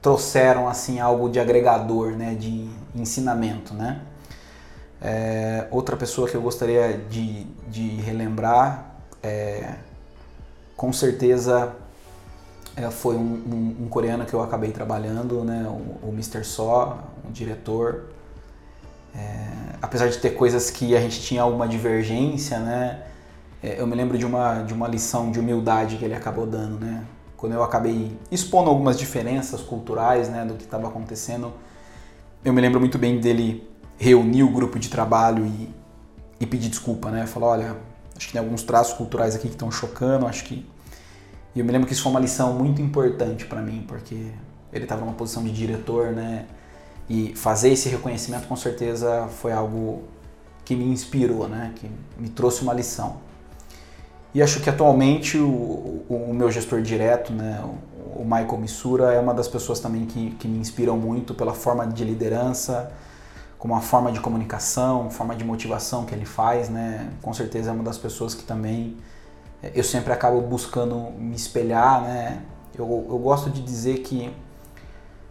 [0.00, 2.34] trouxeram assim algo de agregador, né?
[2.34, 4.00] De ensinamento, né?
[5.02, 9.74] É, outra pessoa que eu gostaria de, de relembrar é,
[10.76, 11.74] com certeza
[12.76, 16.44] é, foi um, um, um, coreano que eu acabei trabalhando, né, o, o Mr.
[16.44, 18.06] So, um diretor.
[19.14, 19.48] É,
[19.80, 23.02] apesar de ter coisas que a gente tinha alguma divergência, né,
[23.78, 27.04] eu me lembro de uma, de uma lição de humildade que ele acabou dando, né,
[27.36, 31.52] quando eu acabei expondo algumas diferenças culturais, né, do que estava acontecendo.
[32.44, 35.68] Eu me lembro muito bem dele reunir o grupo de trabalho e,
[36.40, 37.76] e pedir desculpa, né, falar, olha,
[38.16, 40.66] acho que tem alguns traços culturais aqui que estão chocando, acho que
[41.54, 44.32] e eu me lembro que isso foi uma lição muito importante para mim, porque
[44.72, 46.46] ele estava numa posição de diretor, né?
[47.08, 50.02] E fazer esse reconhecimento com certeza foi algo
[50.64, 51.72] que me inspirou, né?
[51.76, 51.88] Que
[52.18, 53.18] me trouxe uma lição.
[54.34, 57.62] E acho que atualmente o, o, o meu gestor direto, né?
[58.16, 61.86] O, Michael Missura é uma das pessoas também que, que me inspiram muito pela forma
[61.86, 62.90] de liderança,
[63.58, 67.10] como a forma de comunicação, forma de motivação que ele faz, né?
[67.22, 68.96] Com certeza é uma das pessoas que também
[69.74, 72.42] eu sempre acabo buscando me espelhar, né?
[72.76, 74.34] Eu, eu gosto de dizer que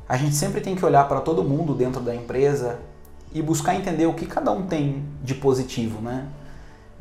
[0.07, 2.79] a gente sempre tem que olhar para todo mundo dentro da empresa
[3.33, 6.27] e buscar entender o que cada um tem de positivo, né?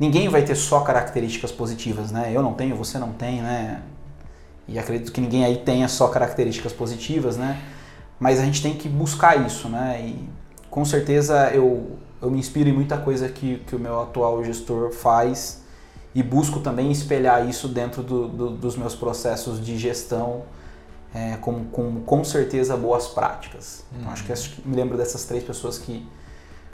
[0.03, 2.29] Ninguém vai ter só características positivas, né?
[2.33, 3.81] Eu não tenho, você não tem, né?
[4.67, 7.61] E acredito que ninguém aí tenha só características positivas, né?
[8.19, 10.01] Mas a gente tem que buscar isso, né?
[10.05, 10.29] E
[10.69, 11.91] com certeza eu,
[12.21, 15.63] eu me inspiro em muita coisa que, que o meu atual gestor faz
[16.13, 20.41] e busco também espelhar isso dentro do, do, dos meus processos de gestão
[21.15, 23.85] é, com, com, com certeza boas práticas.
[23.97, 26.05] Então, acho que, acho que me lembro dessas três pessoas que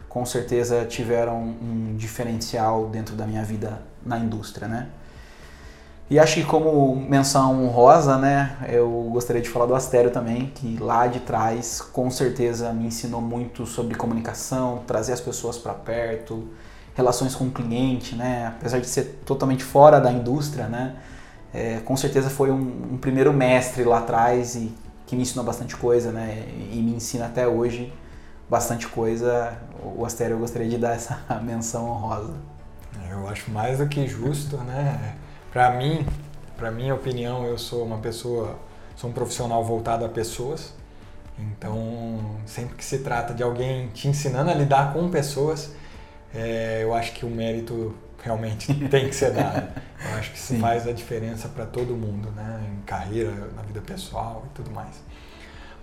[0.10, 4.89] com certeza tiveram um diferencial dentro da minha vida na indústria, né?
[6.10, 10.76] E acho que como menção honrosa, né, eu gostaria de falar do Astério também, que
[10.78, 16.47] lá de trás com certeza me ensinou muito sobre comunicação, trazer as pessoas para perto,
[16.95, 18.47] relações com o cliente, né?
[18.57, 20.95] Apesar de ser totalmente fora da indústria, né?
[21.53, 24.72] É, com certeza foi um, um, primeiro mestre lá atrás e
[25.05, 26.43] que me ensinou bastante coisa, né?
[26.72, 27.93] E me ensina até hoje
[28.49, 29.53] bastante coisa.
[29.84, 32.34] O Astério eu gostaria de dar essa menção honrosa.
[33.09, 35.15] Eu acho mais do que justo, né?
[35.51, 36.05] Para mim,
[36.57, 38.59] para minha opinião, eu sou uma pessoa,
[38.95, 40.73] sou um profissional voltado a pessoas.
[41.38, 45.73] Então, sempre que se trata de alguém te ensinando a lidar com pessoas,
[46.34, 49.69] é, eu acho que o mérito realmente tem que ser dado.
[50.03, 50.59] Eu acho que isso Sim.
[50.59, 52.61] faz a diferença para todo mundo, né?
[52.73, 55.01] Em carreira, na vida pessoal e tudo mais.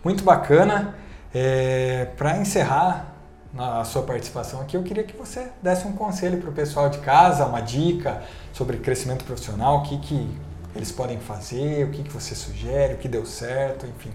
[0.05, 0.95] Muito bacana.
[1.35, 3.16] É, para encerrar
[3.59, 6.99] a sua participação aqui, eu queria que você desse um conselho para o pessoal de
[6.99, 10.29] casa, uma dica sobre crescimento profissional, o que, que
[10.75, 14.11] eles podem fazer, o que, que você sugere, o que deu certo, enfim.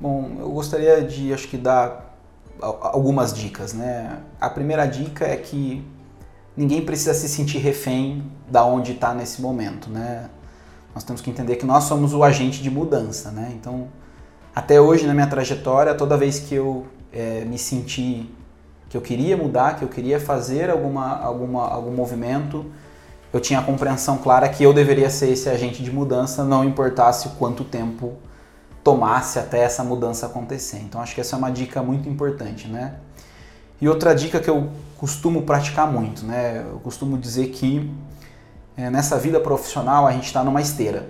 [0.00, 2.16] Bom, eu gostaria de, acho que, dar
[2.60, 4.18] algumas dicas, né?
[4.40, 5.86] A primeira dica é que
[6.56, 10.28] ninguém precisa se sentir refém da onde está nesse momento, né?
[10.94, 13.52] Nós temos que entender que nós somos o agente de mudança, né?
[13.54, 13.88] Então,
[14.54, 18.28] até hoje na minha trajetória, toda vez que eu é, me senti
[18.90, 22.66] que eu queria mudar, que eu queria fazer alguma, alguma, algum movimento,
[23.32, 27.28] eu tinha a compreensão clara que eu deveria ser esse agente de mudança, não importasse
[27.38, 28.14] quanto tempo
[28.82, 30.78] tomasse até essa mudança acontecer.
[30.78, 32.96] Então acho que essa é uma dica muito importante, né?
[33.80, 34.68] E outra dica que eu
[34.98, 36.66] costumo praticar muito, né?
[36.68, 37.88] Eu costumo dizer que
[38.76, 41.08] é, nessa vida profissional a gente está numa esteira.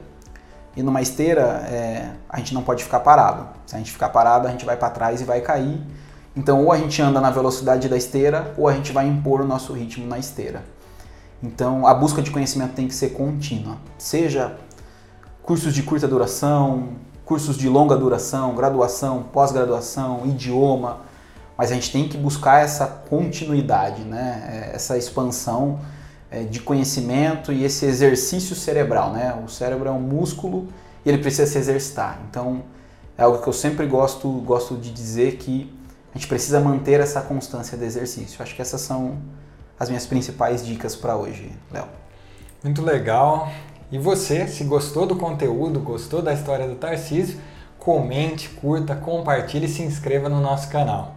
[0.77, 3.49] E numa esteira é, a gente não pode ficar parado.
[3.65, 5.81] Se a gente ficar parado, a gente vai para trás e vai cair.
[6.37, 9.47] Então ou a gente anda na velocidade da esteira ou a gente vai impor o
[9.47, 10.63] nosso ritmo na esteira.
[11.43, 13.77] Então a busca de conhecimento tem que ser contínua.
[13.99, 14.57] Seja
[15.43, 16.91] cursos de curta duração,
[17.25, 21.01] cursos de longa duração, graduação, pós-graduação, idioma,
[21.57, 24.71] mas a gente tem que buscar essa continuidade, né?
[24.73, 25.79] É, essa expansão
[26.31, 29.13] é, de conhecimento e esse exercício cerebral.
[29.13, 29.37] Né?
[29.45, 30.69] O cérebro é um músculo
[31.05, 32.21] e ele precisa se exercitar.
[32.31, 32.63] Então
[33.19, 35.73] é algo que eu sempre gosto, gosto de dizer que
[36.15, 38.43] a gente precisa manter essa constância de exercício.
[38.43, 39.19] Acho que essas são
[39.79, 41.87] as minhas principais dicas para hoje, Léo.
[42.63, 43.51] Muito legal.
[43.91, 47.41] E você, se gostou do conteúdo, gostou da história do Tarcísio,
[47.79, 51.15] comente, curta, compartilhe e se inscreva no nosso canal.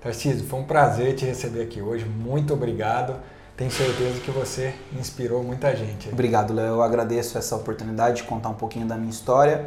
[0.00, 2.04] Tarcísio, foi um prazer te receber aqui hoje.
[2.04, 3.16] Muito obrigado.
[3.56, 6.08] Tenho certeza que você inspirou muita gente.
[6.10, 6.74] Obrigado, Léo.
[6.74, 9.66] Eu agradeço essa oportunidade de contar um pouquinho da minha história.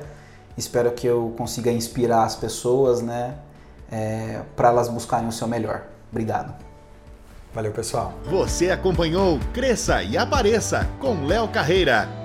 [0.58, 3.36] Espero que eu consiga inspirar as pessoas, né,
[3.92, 5.84] é, para elas buscarem o seu melhor.
[6.10, 6.54] Obrigado.
[7.54, 8.14] Valeu, pessoal.
[8.26, 12.21] Você acompanhou Cresça e Apareça com Léo Carreira.